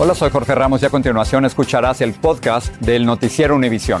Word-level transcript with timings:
Hola, 0.00 0.14
soy 0.14 0.30
Jorge 0.30 0.54
Ramos 0.54 0.80
y 0.80 0.86
a 0.86 0.90
continuación 0.90 1.44
escucharás 1.44 2.00
el 2.02 2.12
podcast 2.14 2.72
del 2.76 3.04
Noticiero 3.04 3.56
Univisión. 3.56 4.00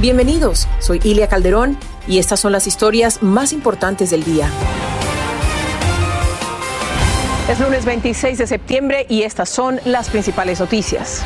Bienvenidos, 0.00 0.68
soy 0.78 1.00
Ilia 1.02 1.26
Calderón 1.26 1.76
y 2.06 2.20
estas 2.20 2.38
son 2.38 2.52
las 2.52 2.68
historias 2.68 3.20
más 3.20 3.52
importantes 3.52 4.10
del 4.10 4.22
día. 4.22 4.48
Es 7.50 7.58
lunes 7.58 7.84
26 7.84 8.38
de 8.38 8.46
septiembre 8.46 9.06
y 9.08 9.22
estas 9.22 9.48
son 9.48 9.80
las 9.84 10.08
principales 10.08 10.60
noticias. 10.60 11.24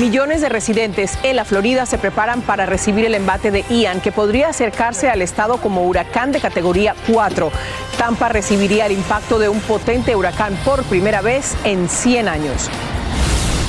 Millones 0.00 0.40
de 0.40 0.48
residentes 0.48 1.18
en 1.22 1.36
la 1.36 1.44
Florida 1.44 1.84
se 1.84 1.98
preparan 1.98 2.40
para 2.40 2.64
recibir 2.64 3.04
el 3.04 3.14
embate 3.14 3.50
de 3.50 3.66
Ian, 3.68 4.00
que 4.00 4.12
podría 4.12 4.48
acercarse 4.48 5.10
al 5.10 5.20
estado 5.20 5.58
como 5.58 5.82
huracán 5.82 6.32
de 6.32 6.40
categoría 6.40 6.94
4. 7.12 7.52
Tampa 7.98 8.30
recibiría 8.30 8.86
el 8.86 8.92
impacto 8.92 9.38
de 9.38 9.50
un 9.50 9.60
potente 9.60 10.16
huracán 10.16 10.54
por 10.64 10.84
primera 10.84 11.20
vez 11.20 11.54
en 11.64 11.86
100 11.86 12.28
años. 12.28 12.70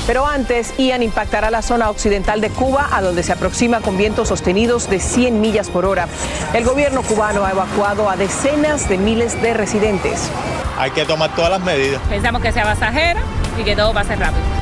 Pero 0.08 0.26
antes, 0.26 0.74
Ian 0.78 1.04
impactará 1.04 1.52
la 1.52 1.62
zona 1.62 1.90
occidental 1.90 2.40
de 2.40 2.50
Cuba, 2.50 2.88
a 2.94 3.02
donde 3.02 3.24
se 3.24 3.34
aproxima 3.34 3.82
con 3.82 3.98
vientos 3.98 4.30
sostenidos 4.30 4.90
de 4.90 5.02
100 5.02 5.42
millas 5.42 5.70
por 5.70 5.86
hora. 5.86 6.08
El 6.54 6.64
gobierno 6.64 7.02
cubano 7.04 7.44
ha 7.44 7.52
evacuado 7.52 8.10
a 8.10 8.16
decenas 8.16 8.88
de 8.88 8.98
miles 8.98 9.42
de 9.42 9.54
residentes. 9.54 10.30
Hay 10.78 10.92
que 10.92 11.04
tomar 11.04 11.36
todas 11.36 11.52
las 11.52 11.62
medidas. 11.62 12.02
Pensamos 12.08 12.42
que 12.42 12.54
sea 12.54 12.64
pasajera 12.64 13.22
y 13.60 13.66
que 13.66 13.76
todo 13.76 13.94
va 13.94 14.00
a 14.00 14.06
ser 14.06 14.18
rápido. 14.18 14.61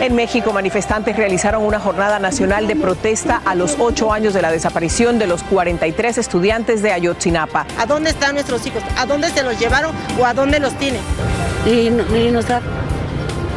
En 0.00 0.14
México, 0.14 0.52
manifestantes 0.52 1.16
realizaron 1.16 1.62
una 1.62 1.80
jornada 1.80 2.18
nacional 2.18 2.66
de 2.66 2.76
protesta 2.76 3.40
a 3.44 3.54
los 3.54 3.76
ocho 3.78 4.12
años 4.12 4.34
de 4.34 4.42
la 4.42 4.50
desaparición 4.50 5.18
de 5.18 5.26
los 5.26 5.42
43 5.42 6.18
estudiantes 6.18 6.82
de 6.82 6.92
Ayotzinapa. 6.92 7.66
¿A 7.78 7.86
dónde 7.86 8.10
están 8.10 8.34
nuestros 8.34 8.66
hijos? 8.66 8.82
¿A 8.98 9.06
dónde 9.06 9.30
se 9.30 9.42
los 9.42 9.58
llevaron 9.58 9.94
o 10.20 10.26
a 10.26 10.34
dónde 10.34 10.60
los 10.60 10.74
tienen? 10.74 11.00
Y, 11.64 11.88
y 12.14 12.30
nos, 12.30 12.46
da, 12.46 12.60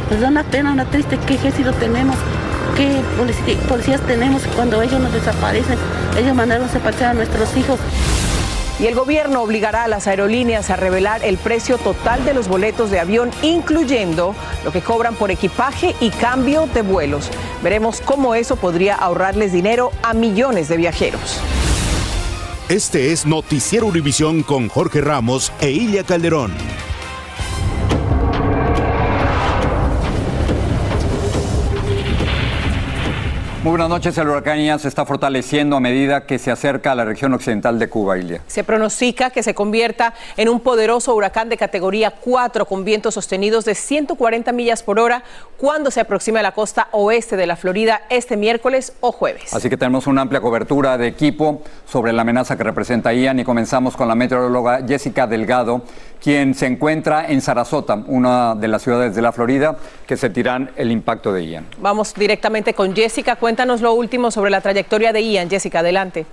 nos 0.09 0.21
da 0.21 0.29
una 0.29 0.43
pena, 0.43 0.71
una 0.71 0.85
triste 0.85 1.19
qué 1.27 1.35
ejército 1.35 1.73
tenemos, 1.73 2.15
qué 2.77 3.01
policías 3.67 3.99
tenemos 4.01 4.41
cuando 4.55 4.81
ellos 4.81 4.99
nos 4.99 5.11
desaparecen. 5.11 5.77
Ellos 6.17 6.33
mandaron 6.35 6.67
desaparecer 6.67 7.07
a 7.07 7.13
nuestros 7.13 7.55
hijos 7.57 7.79
y 8.79 8.87
el 8.87 8.95
gobierno 8.95 9.41
obligará 9.41 9.83
a 9.83 9.87
las 9.87 10.07
aerolíneas 10.07 10.69
a 10.69 10.75
revelar 10.75 11.23
el 11.23 11.37
precio 11.37 11.77
total 11.77 12.23
de 12.25 12.33
los 12.33 12.47
boletos 12.47 12.89
de 12.91 12.99
avión, 12.99 13.29
incluyendo 13.41 14.35
lo 14.63 14.71
que 14.71 14.81
cobran 14.81 15.15
por 15.15 15.31
equipaje 15.31 15.95
y 15.99 16.09
cambio 16.09 16.67
de 16.73 16.81
vuelos. 16.81 17.29
Veremos 17.61 18.01
cómo 18.01 18.35
eso 18.35 18.55
podría 18.55 18.95
ahorrarles 18.95 19.51
dinero 19.51 19.91
a 20.01 20.13
millones 20.13 20.69
de 20.69 20.77
viajeros. 20.77 21.39
Este 22.69 23.11
es 23.11 23.25
Noticiero 23.25 23.87
Univisión 23.87 24.43
con 24.43 24.69
Jorge 24.69 25.01
Ramos 25.01 25.51
e 25.59 25.71
Ilia 25.71 26.03
Calderón. 26.03 26.53
Muy 33.61 33.71
buenas 33.71 33.89
noches. 33.89 34.17
El 34.17 34.29
huracán 34.29 34.57
Ian 34.57 34.79
se 34.79 34.87
está 34.87 35.05
fortaleciendo 35.05 35.75
a 35.75 35.81
medida 35.81 36.25
que 36.25 36.39
se 36.39 36.49
acerca 36.49 36.93
a 36.93 36.95
la 36.95 37.03
región 37.03 37.33
occidental 37.33 37.77
de 37.77 37.89
Cuba, 37.89 38.17
Ilia. 38.17 38.41
Se 38.47 38.63
pronostica 38.63 39.31
que 39.31 39.43
se 39.43 39.53
convierta 39.53 40.13
en 40.37 40.47
un 40.47 40.61
poderoso 40.61 41.13
huracán 41.13 41.49
de 41.49 41.57
categoría 41.57 42.11
4 42.11 42.65
con 42.65 42.85
vientos 42.85 43.15
sostenidos 43.15 43.65
de 43.65 43.75
140 43.75 44.53
millas 44.53 44.81
por 44.81 44.97
hora 44.97 45.23
cuando 45.57 45.91
se 45.91 45.99
aproxime 45.99 46.39
a 46.39 46.43
la 46.43 46.53
costa 46.53 46.87
oeste 46.91 47.35
de 47.35 47.47
la 47.47 47.57
Florida 47.57 48.03
este 48.09 48.37
miércoles 48.37 48.93
o 49.01 49.11
jueves. 49.11 49.53
Así 49.53 49.69
que 49.69 49.75
tenemos 49.75 50.07
una 50.07 50.21
amplia 50.21 50.39
cobertura 50.39 50.97
de 50.97 51.07
equipo 51.07 51.61
sobre 51.85 52.13
la 52.13 52.21
amenaza 52.21 52.55
que 52.55 52.63
representa 52.63 53.13
Ian 53.13 53.39
y 53.39 53.43
comenzamos 53.43 53.97
con 53.97 54.07
la 54.07 54.15
meteoróloga 54.15 54.87
Jessica 54.87 55.27
Delgado, 55.27 55.81
quien 56.23 56.55
se 56.55 56.65
encuentra 56.65 57.27
en 57.27 57.41
Sarasota, 57.41 57.95
una 58.07 58.55
de 58.55 58.69
las 58.69 58.83
ciudades 58.83 59.15
de 59.15 59.21
la 59.21 59.33
Florida 59.33 59.75
que 60.07 60.15
sentirán 60.15 60.71
el 60.77 60.93
impacto 60.93 61.33
de 61.33 61.45
Ian. 61.45 61.67
Vamos 61.79 62.13
directamente 62.13 62.73
con 62.73 62.95
Jessica. 62.95 63.35
Cuéntanos 63.49 63.81
lo 63.81 63.95
último 63.95 64.29
sobre 64.29 64.51
la 64.51 64.61
trayectoria 64.61 65.11
de 65.11 65.23
Ian. 65.23 65.49
Jessica, 65.49 65.79
adelante. 65.79 66.27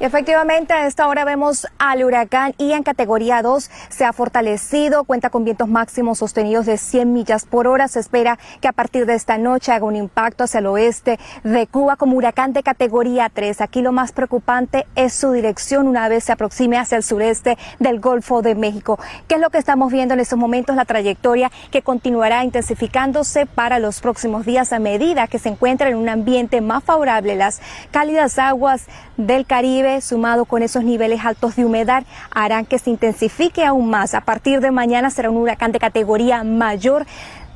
Efectivamente, 0.00 0.72
a 0.72 0.86
esta 0.86 1.06
hora 1.06 1.24
vemos 1.24 1.66
al 1.78 2.02
huracán 2.02 2.54
Ian 2.58 2.82
categoría 2.82 3.42
2 3.42 3.70
se 3.88 4.04
ha 4.04 4.12
fortalecido, 4.12 5.04
cuenta 5.04 5.30
con 5.30 5.44
vientos 5.44 5.68
máximos 5.68 6.18
sostenidos 6.18 6.66
de 6.66 6.78
100 6.78 7.12
millas 7.12 7.44
por 7.44 7.66
hora. 7.66 7.88
Se 7.88 8.00
espera 8.00 8.38
que 8.60 8.68
a 8.68 8.72
partir 8.72 9.06
de 9.06 9.14
esta 9.14 9.38
noche 9.38 9.72
haga 9.72 9.84
un 9.84 9.96
impacto 9.96 10.44
hacia 10.44 10.58
el 10.58 10.66
oeste 10.66 11.18
de 11.44 11.66
Cuba 11.66 11.96
como 11.96 12.16
huracán 12.16 12.52
de 12.52 12.62
categoría 12.62 13.30
3. 13.32 13.60
Aquí 13.60 13.82
lo 13.82 13.92
más 13.92 14.12
preocupante 14.12 14.86
es 14.94 15.12
su 15.12 15.32
dirección 15.32 15.86
una 15.86 16.08
vez 16.08 16.24
se 16.24 16.32
aproxime 16.32 16.78
hacia 16.78 16.96
el 16.96 17.02
sureste 17.02 17.58
del 17.78 18.00
Golfo 18.00 18.42
de 18.42 18.54
México. 18.54 18.98
¿Qué 19.28 19.36
es 19.36 19.40
lo 19.40 19.50
que 19.50 19.58
estamos 19.58 19.92
viendo 19.92 20.14
en 20.14 20.20
estos 20.20 20.38
momentos? 20.38 20.76
La 20.76 20.84
trayectoria 20.84 21.50
que 21.70 21.82
continuará 21.82 22.44
intensificándose 22.44 23.46
para 23.46 23.78
los 23.78 24.00
próximos 24.00 24.46
días 24.46 24.72
a 24.72 24.78
medida 24.78 25.26
que 25.26 25.38
se 25.38 25.50
encuentra 25.50 25.88
en 25.88 25.96
un 25.96 26.08
ambiente 26.08 26.60
más 26.60 26.84
favorable. 26.84 27.36
Las 27.36 27.60
cálidas 27.90 28.38
aguas 28.38 28.86
del 29.16 29.46
Caribe, 29.46 29.89
sumado 30.00 30.44
con 30.44 30.62
esos 30.62 30.84
niveles 30.84 31.24
altos 31.24 31.56
de 31.56 31.64
humedad, 31.64 32.04
harán 32.30 32.66
que 32.66 32.78
se 32.78 32.90
intensifique 32.90 33.64
aún 33.64 33.90
más. 33.90 34.14
A 34.14 34.20
partir 34.20 34.60
de 34.60 34.70
mañana 34.70 35.10
será 35.10 35.30
un 35.30 35.38
huracán 35.38 35.72
de 35.72 35.80
categoría 35.80 36.44
mayor 36.44 37.06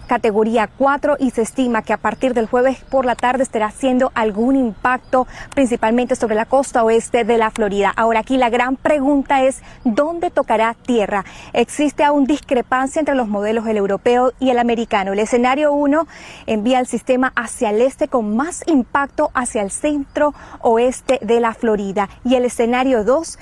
categoría 0.07 0.69
4 0.79 1.17
y 1.19 1.31
se 1.31 1.43
estima 1.43 1.83
que 1.83 1.93
a 1.93 1.97
partir 1.97 2.35
del 2.35 2.47
jueves 2.47 2.79
por 2.91 3.05
la 3.05 3.15
tarde 3.15 3.43
estará 3.43 3.67
haciendo 3.67 4.13
algún 4.15 4.57
impacto 4.57 5.27
principalmente 5.55 6.17
sobre 6.17 6.35
la 6.35 6.45
costa 6.47 6.85
oeste 6.85 7.25
de 7.25 7.39
la 7.39 7.51
Florida. 7.51 7.93
Ahora 7.97 8.21
aquí 8.21 8.37
la 8.37 8.51
gran 8.51 8.77
pregunta 8.77 9.43
es 9.43 9.63
¿dónde 9.85 10.31
tocará 10.31 10.75
tierra? 10.75 11.25
Existe 11.53 12.05
aún 12.05 12.25
discrepancia 12.27 13.01
entre 13.01 13.15
los 13.15 13.29
modelos 13.29 13.67
el 13.67 13.77
europeo 13.77 14.33
y 14.39 14.51
el 14.51 14.59
americano. 14.59 15.13
El 15.13 15.19
escenario 15.19 15.73
1 15.73 16.07
envía 16.47 16.81
el 16.81 16.87
sistema 16.87 17.33
hacia 17.37 17.71
el 17.71 17.81
este 17.81 18.09
con 18.09 18.37
más 18.37 18.63
impacto 18.67 19.31
hacia 19.35 19.63
el 19.63 19.71
centro 19.71 20.35
oeste 20.61 21.19
de 21.23 21.41
la 21.41 21.55
Florida 21.55 22.09
y 22.25 22.35
el 22.35 22.45
escenario 22.45 23.05
2 23.05 23.39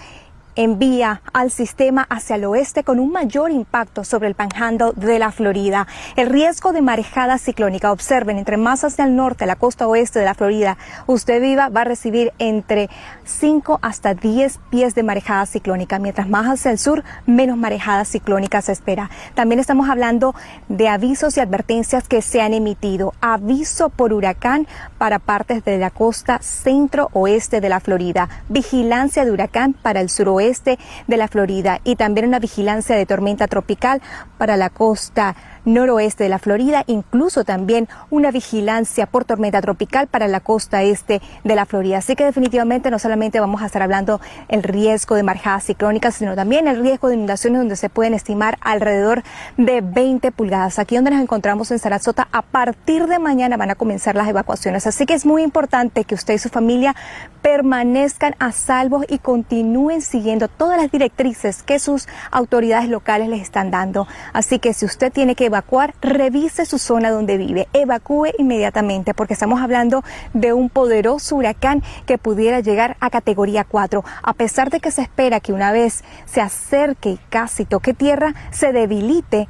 envía 0.56 1.22
al 1.32 1.50
sistema 1.50 2.06
hacia 2.10 2.36
el 2.36 2.44
oeste 2.44 2.84
con 2.84 2.98
un 2.98 3.10
mayor 3.10 3.50
impacto 3.50 4.04
sobre 4.04 4.28
el 4.28 4.34
panhandle 4.34 4.92
de 4.96 5.18
la 5.18 5.32
Florida. 5.32 5.86
El 6.16 6.28
riesgo 6.28 6.72
de 6.72 6.82
marejada 6.82 7.38
ciclónica, 7.38 7.92
observen, 7.92 8.38
entre 8.38 8.56
más 8.56 8.84
hacia 8.84 9.04
el 9.04 9.16
norte, 9.16 9.46
la 9.46 9.56
costa 9.56 9.86
oeste 9.86 10.18
de 10.18 10.24
la 10.24 10.34
Florida, 10.34 10.76
usted 11.06 11.40
viva, 11.40 11.68
va 11.68 11.82
a 11.82 11.84
recibir 11.84 12.32
entre 12.38 12.90
5 13.24 13.78
hasta 13.82 14.14
10 14.14 14.58
pies 14.70 14.94
de 14.94 15.02
marejada 15.02 15.46
ciclónica, 15.46 15.98
mientras 15.98 16.28
más 16.28 16.46
hacia 16.46 16.70
el 16.70 16.78
sur, 16.78 17.02
menos 17.26 17.56
marejada 17.56 18.04
ciclónica 18.04 18.60
se 18.60 18.72
espera. 18.72 19.10
También 19.34 19.58
estamos 19.58 19.88
hablando 19.88 20.34
de 20.68 20.88
avisos 20.88 21.36
y 21.36 21.40
advertencias 21.40 22.08
que 22.08 22.20
se 22.20 22.40
han 22.40 22.52
emitido. 22.52 23.14
Aviso 23.20 23.88
por 23.88 24.12
huracán 24.12 24.66
para 24.98 25.18
partes 25.18 25.64
de 25.64 25.78
la 25.78 25.90
costa 25.90 26.40
centro-oeste 26.42 27.60
de 27.60 27.68
la 27.68 27.80
Florida. 27.80 28.28
Vigilancia 28.48 29.24
de 29.24 29.30
huracán 29.30 29.72
para 29.72 30.00
el 30.00 30.10
suroeste 30.10 30.41
de 30.50 31.16
la 31.16 31.28
Florida 31.28 31.80
y 31.84 31.96
también 31.96 32.26
una 32.26 32.38
vigilancia 32.38 32.96
de 32.96 33.06
tormenta 33.06 33.46
tropical 33.46 34.02
para 34.38 34.56
la 34.56 34.70
costa 34.70 35.36
noroeste 35.64 36.24
de 36.24 36.30
la 36.30 36.38
Florida, 36.38 36.84
incluso 36.86 37.44
también 37.44 37.88
una 38.10 38.30
vigilancia 38.30 39.06
por 39.06 39.24
tormenta 39.24 39.60
tropical 39.60 40.06
para 40.06 40.28
la 40.28 40.40
costa 40.40 40.82
este 40.82 41.20
de 41.44 41.54
la 41.54 41.66
Florida. 41.66 41.98
Así 41.98 42.16
que 42.16 42.24
definitivamente 42.24 42.90
no 42.90 42.98
solamente 42.98 43.40
vamos 43.40 43.62
a 43.62 43.66
estar 43.66 43.82
hablando 43.82 44.20
el 44.48 44.62
riesgo 44.62 45.14
de 45.14 45.22
marjadas 45.22 45.64
ciclónicas, 45.64 46.14
sino 46.14 46.34
también 46.34 46.68
el 46.68 46.80
riesgo 46.80 47.08
de 47.08 47.14
inundaciones 47.14 47.60
donde 47.60 47.76
se 47.76 47.88
pueden 47.88 48.14
estimar 48.14 48.58
alrededor 48.60 49.22
de 49.56 49.80
20 49.80 50.32
pulgadas. 50.32 50.78
Aquí 50.78 50.96
donde 50.96 51.10
nos 51.10 51.20
encontramos 51.20 51.70
en 51.70 51.78
Sarasota, 51.78 52.28
a 52.32 52.42
partir 52.42 53.06
de 53.06 53.18
mañana 53.18 53.56
van 53.56 53.70
a 53.70 53.74
comenzar 53.74 54.16
las 54.16 54.28
evacuaciones. 54.28 54.86
Así 54.86 55.06
que 55.06 55.14
es 55.14 55.26
muy 55.26 55.42
importante 55.42 56.04
que 56.04 56.14
usted 56.14 56.34
y 56.34 56.38
su 56.38 56.48
familia 56.48 56.94
permanezcan 57.42 58.34
a 58.38 58.52
salvo 58.52 59.02
y 59.08 59.18
continúen 59.18 60.00
siguiendo 60.00 60.48
todas 60.48 60.80
las 60.80 60.90
directrices 60.90 61.62
que 61.62 61.78
sus 61.78 62.08
autoridades 62.30 62.88
locales 62.88 63.28
les 63.28 63.42
están 63.42 63.70
dando. 63.70 64.06
Así 64.32 64.58
que 64.58 64.72
si 64.72 64.86
usted 64.86 65.12
tiene 65.12 65.34
que 65.34 65.48
evacuar, 65.52 65.94
revise 66.00 66.64
su 66.64 66.78
zona 66.78 67.10
donde 67.10 67.36
vive, 67.36 67.68
evacúe 67.74 68.28
inmediatamente 68.38 69.12
porque 69.12 69.34
estamos 69.34 69.60
hablando 69.60 70.02
de 70.32 70.54
un 70.54 70.70
poderoso 70.70 71.36
huracán 71.36 71.82
que 72.06 72.16
pudiera 72.16 72.60
llegar 72.60 72.96
a 73.00 73.10
categoría 73.10 73.64
4, 73.64 74.02
a 74.22 74.32
pesar 74.32 74.70
de 74.70 74.80
que 74.80 74.90
se 74.90 75.02
espera 75.02 75.40
que 75.40 75.52
una 75.52 75.70
vez 75.70 76.04
se 76.24 76.40
acerque 76.40 77.10
y 77.10 77.20
casi 77.28 77.66
toque 77.66 77.92
tierra, 77.92 78.34
se 78.50 78.72
debilite 78.72 79.48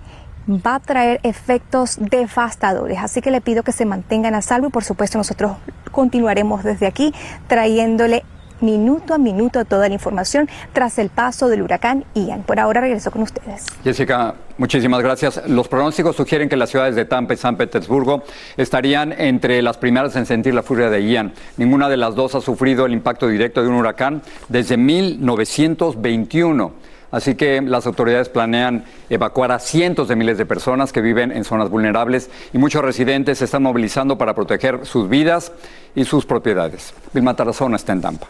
va 0.49 0.75
a 0.75 0.81
traer 0.81 1.21
efectos 1.23 1.99
devastadores. 2.01 2.99
Así 2.99 3.21
que 3.21 3.31
le 3.31 3.41
pido 3.41 3.63
que 3.63 3.71
se 3.71 3.85
mantengan 3.85 4.35
a 4.35 4.43
salvo 4.43 4.67
y 4.67 4.71
por 4.71 4.83
supuesto 4.83 5.19
nosotros 5.19 5.53
continuaremos 5.93 6.65
desde 6.65 6.87
aquí 6.89 7.15
trayéndole 7.47 8.25
minuto 8.63 9.15
a 9.15 9.19
minuto 9.19 9.65
toda 9.65 9.89
la 9.89 9.95
información 9.95 10.49
tras 10.73 10.99
el 10.99 11.09
paso 11.11 11.49
del 11.49 11.63
huracán 11.63 12.05
Ian. 12.15 12.43
Por 12.43 12.61
ahora 12.61 12.81
regreso 12.81 13.11
con 13.11 13.23
ustedes. 13.23 13.67
Jessica, 13.85 14.35
muchísimas 14.59 15.03
gracias. 15.03 15.43
Los 15.49 15.69
pronósticos 15.69 16.17
sugieren 16.17 16.49
que 16.49 16.57
las 16.57 16.71
ciudades 16.71 16.95
de 16.95 17.05
Tampa 17.05 17.35
y 17.35 17.37
San 17.37 17.57
Petersburgo 17.57 18.23
estarían 18.57 19.13
entre 19.13 19.61
las 19.63 19.77
primeras 19.77 20.17
en 20.17 20.27
sentir 20.27 20.55
la 20.55 20.63
furia 20.63 20.89
de 20.91 21.05
Ian. 21.07 21.33
Ninguna 21.57 21.89
de 21.89 21.97
las 21.97 22.15
dos 22.15 22.35
ha 22.35 22.41
sufrido 22.41 22.87
el 22.87 22.93
impacto 22.93 23.29
directo 23.29 23.63
de 23.63 23.69
un 23.69 23.75
huracán 23.75 24.23
desde 24.49 24.77
1921. 24.77 26.73
Así 27.13 27.35
que 27.35 27.61
las 27.61 27.87
autoridades 27.87 28.31
planean 28.31 28.85
evacuar 29.11 29.53
a 29.53 29.59
cientos 29.59 30.09
de 30.09 30.17
miles 30.17 30.39
de 30.39 30.47
personas 30.47 30.93
que 30.93 31.03
viven 31.03 31.31
en 31.31 31.45
zonas 31.45 31.69
vulnerables 31.69 32.31
y 32.55 32.59
muchos 32.59 32.83
residentes 32.83 33.39
se 33.39 33.45
están 33.45 33.63
movilizando 33.63 34.17
para 34.17 34.35
proteger 34.35 34.87
sus 34.87 35.11
vidas 35.11 35.53
y 35.95 36.07
sus 36.07 36.25
propiedades. 36.25 36.95
Vilma 37.13 37.37
Tarazona 37.37 37.77
está 37.77 37.93
en 37.93 38.01
Tampa. 38.01 38.29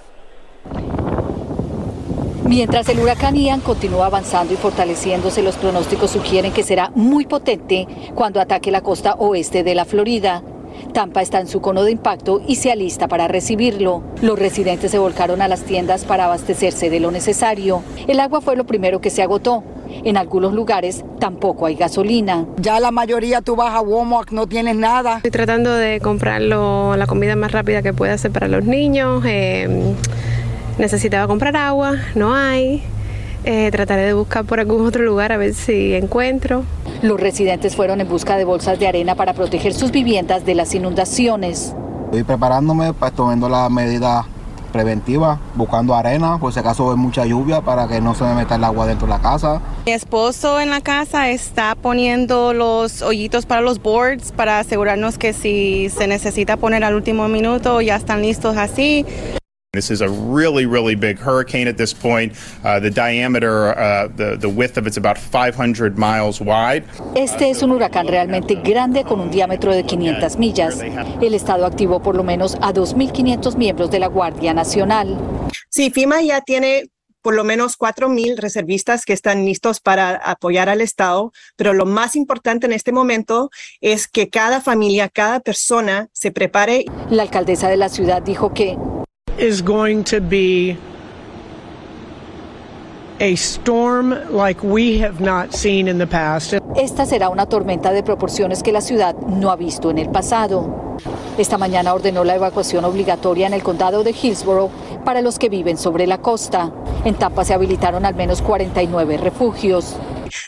Mientras 2.53 2.89
el 2.91 2.99
huracán 2.99 3.35
Ian 3.35 3.61
continúa 3.61 4.07
avanzando 4.07 4.53
y 4.53 4.57
fortaleciéndose, 4.57 5.43
los 5.43 5.57
pronósticos 5.57 6.11
sugieren 6.11 6.53
que 6.53 6.63
será 6.63 6.93
muy 6.95 7.25
potente 7.25 7.87
cuando 8.15 8.41
ataque 8.41 8.71
la 8.71 8.83
costa 8.83 9.15
oeste 9.15 9.63
de 9.63 9.75
la 9.75 9.87
Florida. 9.87 10.43
Tampa 10.93 11.23
está 11.23 11.41
en 11.41 11.47
su 11.47 11.61
cono 11.61 11.83
de 11.83 11.93
impacto 11.93 12.43
y 12.47 12.57
se 12.57 12.71
alista 12.71 13.09
para 13.09 13.27
recibirlo. 13.27 14.03
Los 14.21 14.39
residentes 14.39 14.91
se 14.91 14.99
volcaron 14.99 15.41
a 15.41 15.49
las 15.49 15.63
tiendas 15.63 16.05
para 16.05 16.27
abastecerse 16.27 16.91
de 16.91 17.01
lo 17.01 17.11
necesario. 17.11 17.83
El 18.07 18.21
agua 18.21 18.41
fue 18.41 18.55
lo 18.57 18.67
primero 18.67 19.01
que 19.01 19.11
se 19.11 19.23
agotó. 19.23 19.65
En 20.05 20.17
algunos 20.17 20.53
lugares 20.53 21.05
tampoco 21.19 21.67
hay 21.67 21.77
gasolina. 21.77 22.47
Ya 22.59 22.81
la 22.81 22.91
mayoría 22.91 23.41
tú 23.41 23.57
vas 23.57 23.75
a 23.75 23.81
Walmart, 23.81 24.31
no 24.31 24.47
tienes 24.47 24.77
nada. 24.77 25.17
Estoy 25.17 25.31
tratando 25.31 25.75
de 25.75 26.01
comprar 26.01 26.43
la 26.43 27.07
comida 27.07 27.37
más 27.37 27.53
rápida 27.53 27.83
que 27.83 27.93
pueda 27.93 28.15
hacer 28.15 28.31
para 28.31 28.49
los 28.49 28.65
niños. 28.65 29.23
Eh, 29.27 29.95
necesitaba 30.79 31.27
comprar 31.27 31.57
agua, 31.57 31.97
no 32.15 32.35
hay. 32.35 32.83
Eh, 33.45 33.71
trataré 33.73 34.03
de 34.03 34.13
buscar 34.13 34.45
por 34.45 34.61
algún 34.61 34.87
otro 34.87 35.03
lugar 35.03 35.33
a 35.33 35.37
ver 35.37 35.55
si 35.55 35.95
encuentro. 35.95 36.65
Los 37.03 37.19
residentes 37.19 37.75
fueron 37.75 38.01
en 38.01 38.09
busca 38.09 38.37
de 38.37 38.45
bolsas 38.45 38.79
de 38.79 38.87
arena 38.87 39.17
para 39.17 39.35
proteger 39.35 39.75
sus 39.75 39.91
viviendas 39.91 40.45
de 40.45 40.55
las 40.55 40.75
inundaciones. 40.75 41.75
Estoy 42.05 42.23
preparándome, 42.23 42.93
pues 42.93 43.13
tomando 43.13 43.49
las 43.49 43.71
medidas 43.71 44.27
preventivas, 44.73 45.39
buscando 45.55 45.95
arena, 45.95 46.39
por 46.39 46.53
si 46.53 46.61
acaso 46.61 46.91
hay 46.91 46.97
mucha 46.97 47.27
lluvia 47.27 47.61
para 47.61 47.87
que 47.87 48.01
no 48.01 48.15
se 48.15 48.25
me 48.25 48.35
meta 48.35 48.55
el 48.55 48.65
agua 48.65 48.87
dentro 48.87 49.07
de 49.07 49.13
la 49.13 49.21
casa. 49.21 49.61
Mi 49.87 49.93
esposo 49.93 50.61
en 50.61 50.71
la 50.71 50.81
casa 50.81 51.29
está 51.29 51.75
poniendo 51.75 52.55
los 52.55 53.03
hoyitos 53.03 53.45
para 53.45 53.61
los 53.61 53.83
boards 53.83 54.33
para 54.33 54.59
asegurarnos 54.61 55.19
que 55.19 55.33
si 55.33 55.91
se 55.91 56.07
necesita 56.07 56.57
poner 56.57 56.85
al 56.85 56.95
último 56.95 57.29
minuto 57.29 57.81
ya 57.81 57.97
están 57.97 58.23
listos 58.23 58.57
así. 58.57 59.05
This 59.75 59.91
is 59.91 60.03
a 60.03 60.11
really, 60.11 60.67
really 60.67 60.95
big 60.95 61.19
hurricane 61.19 61.67
at 61.67 61.79
this 61.79 61.95
point. 61.95 62.35
Uh, 62.63 62.79
the 62.79 62.91
diameter, 62.91 63.73
uh, 63.79 64.07
the, 64.15 64.37
the 64.37 64.47
width 64.47 64.77
of 64.77 64.87
it's 64.87 64.99
about 64.99 65.17
500 65.17 65.97
miles 65.97 66.43
wide. 66.43 66.85
Este 67.17 67.49
es 67.49 67.63
un 67.63 67.71
huracán 67.71 68.07
realmente 68.07 68.57
grande 68.57 69.03
con 69.03 69.19
un 69.19 69.31
diámetro 69.31 69.73
de 69.73 69.85
500 69.85 70.37
millas. 70.37 70.79
El 71.23 71.33
estado 71.33 71.65
activó 71.65 72.03
por 72.03 72.17
lo 72.17 72.23
menos 72.23 72.57
a 72.61 72.75
2.500 72.75 73.57
miembros 73.57 73.91
de 73.91 73.99
la 73.99 74.09
Guardia 74.09 74.53
Nacional. 74.53 75.17
Sí, 75.71 75.91
FIMA 75.91 76.21
ya 76.21 76.43
tiene 76.43 76.91
por 77.23 77.35
lo 77.35 77.43
menos 77.43 77.79
4.000 77.79 78.37
reservistas 78.37 79.07
que 79.07 79.15
están 79.15 79.47
listos 79.47 79.81
para 79.81 80.17
apoyar 80.17 80.69
al 80.69 80.83
Estado, 80.83 81.33
pero 81.57 81.73
lo 81.73 81.87
más 81.87 82.15
importante 82.15 82.67
en 82.67 82.75
este 82.75 82.93
momento 82.93 83.49
es 83.81 84.07
que 84.07 84.29
cada 84.29 84.61
familia, 84.61 85.09
cada 85.09 85.41
persona 85.41 86.11
se 86.13 86.31
prepare. 86.31 86.85
La 87.09 87.23
alcaldesa 87.23 87.71
de 87.71 87.79
la 87.79 87.89
ciudad 87.89 88.21
dijo 88.21 88.53
que 88.53 88.77
is 89.43 89.61
going 89.61 90.05
to 90.05 90.21
be 90.21 90.79
Esta 96.77 97.07
será 97.07 97.29
una 97.29 97.47
tormenta 97.47 97.93
de 97.93 98.03
proporciones 98.03 98.63
que 98.63 98.73
la 98.73 98.81
ciudad 98.81 99.17
no 99.17 99.51
ha 99.51 99.57
visto 99.57 99.91
en 99.91 99.99
el 99.99 100.11
pasado. 100.11 100.97
Esta 101.39 101.59
mañana 101.59 101.95
ordenó 101.95 102.25
la 102.25 102.35
evacuación 102.35 102.85
obligatoria 102.85 103.47
en 103.47 103.55
el 103.55 103.63
condado 103.63 104.05
de 104.05 104.13
Hillsborough 104.13 104.71
para 105.05 105.23
los 105.23 105.39
que 105.39 105.49
viven 105.49 105.79
sobre 105.79 106.07
la 106.07 106.19
costa. 106.19 106.73
En 107.05 107.15
Tampa 107.15 107.45
se 107.45 107.55
habilitaron 107.55 108.05
al 108.05 108.15
menos 108.15 108.43
49 108.43 109.17
refugios. 109.17 109.97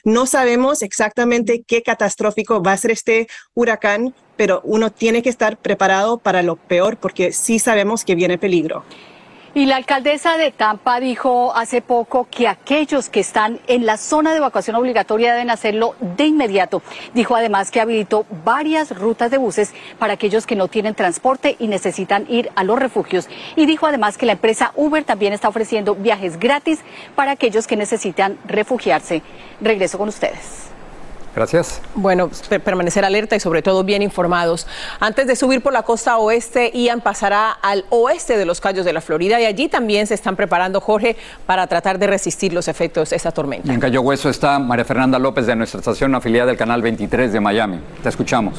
No 0.05 0.26
sabemos 0.26 0.82
exactamente 0.82 1.64
qué 1.66 1.82
catastrófico 1.82 2.62
va 2.62 2.72
a 2.72 2.76
ser 2.76 2.90
este 2.90 3.28
huracán, 3.55 4.14
pero 4.37 4.61
uno 4.64 4.90
tiene 4.90 5.22
que 5.22 5.28
estar 5.28 5.56
preparado 5.56 6.19
para 6.19 6.43
lo 6.43 6.56
peor 6.56 6.96
porque 6.96 7.32
sí 7.32 7.58
sabemos 7.58 8.05
que 8.05 8.14
viene 8.14 8.38
peligro. 8.38 8.84
Y 9.56 9.66
la 9.66 9.76
alcaldesa 9.76 10.36
de 10.36 10.50
Tampa 10.50 10.98
dijo 10.98 11.54
hace 11.54 11.80
poco 11.80 12.26
que 12.28 12.48
aquellos 12.48 13.08
que 13.08 13.20
están 13.20 13.60
en 13.68 13.86
la 13.86 13.98
zona 13.98 14.32
de 14.32 14.38
evacuación 14.38 14.74
obligatoria 14.74 15.32
deben 15.32 15.48
hacerlo 15.48 15.94
de 16.00 16.26
inmediato. 16.26 16.82
Dijo 17.14 17.36
además 17.36 17.70
que 17.70 17.80
habilitó 17.80 18.26
varias 18.44 18.98
rutas 18.98 19.30
de 19.30 19.38
buses 19.38 19.72
para 20.00 20.14
aquellos 20.14 20.44
que 20.44 20.56
no 20.56 20.66
tienen 20.66 20.96
transporte 20.96 21.54
y 21.60 21.68
necesitan 21.68 22.26
ir 22.28 22.50
a 22.56 22.64
los 22.64 22.80
refugios. 22.80 23.28
Y 23.54 23.66
dijo 23.66 23.86
además 23.86 24.18
que 24.18 24.26
la 24.26 24.32
empresa 24.32 24.72
Uber 24.74 25.04
también 25.04 25.32
está 25.32 25.50
ofreciendo 25.50 25.94
viajes 25.94 26.40
gratis 26.40 26.80
para 27.14 27.30
aquellos 27.30 27.68
que 27.68 27.76
necesitan 27.76 28.36
refugiarse. 28.46 29.22
Regreso 29.60 29.98
con 29.98 30.08
ustedes. 30.08 30.74
Gracias. 31.34 31.81
Bueno, 31.94 32.31
permanecer 32.64 33.04
alerta 33.04 33.36
y 33.36 33.40
sobre 33.40 33.62
todo 33.62 33.84
bien 33.84 34.02
informados. 34.02 34.66
Antes 35.00 35.26
de 35.26 35.36
subir 35.36 35.62
por 35.62 35.72
la 35.72 35.82
costa 35.82 36.16
oeste, 36.19 36.70
Ian 36.75 37.00
pasará 37.00 37.50
al 37.50 37.84
oeste 37.90 38.36
de 38.36 38.44
los 38.44 38.60
Cayos 38.60 38.84
de 38.84 38.92
la 38.92 39.00
Florida 39.00 39.40
y 39.40 39.44
allí 39.44 39.69
también 39.69 40.06
se 40.06 40.14
están 40.14 40.36
preparando, 40.36 40.81
Jorge, 40.81 41.16
para 41.46 41.66
tratar 41.66 41.98
de 41.98 42.06
resistir 42.06 42.52
los 42.52 42.69
efectos 42.69 43.10
de 43.10 43.16
esta 43.16 43.32
tormenta. 43.32 43.73
en 43.73 43.80
Cayo 43.80 44.00
Hueso 44.02 44.28
está 44.28 44.59
María 44.59 44.85
Fernanda 44.85 45.18
López 45.18 45.47
de 45.47 45.56
nuestra 45.56 45.80
estación 45.80 46.14
afiliada 46.14 46.47
del 46.47 46.56
Canal 46.56 46.82
23 46.82 47.32
de 47.32 47.40
Miami. 47.40 47.80
Te 48.02 48.09
escuchamos. 48.09 48.54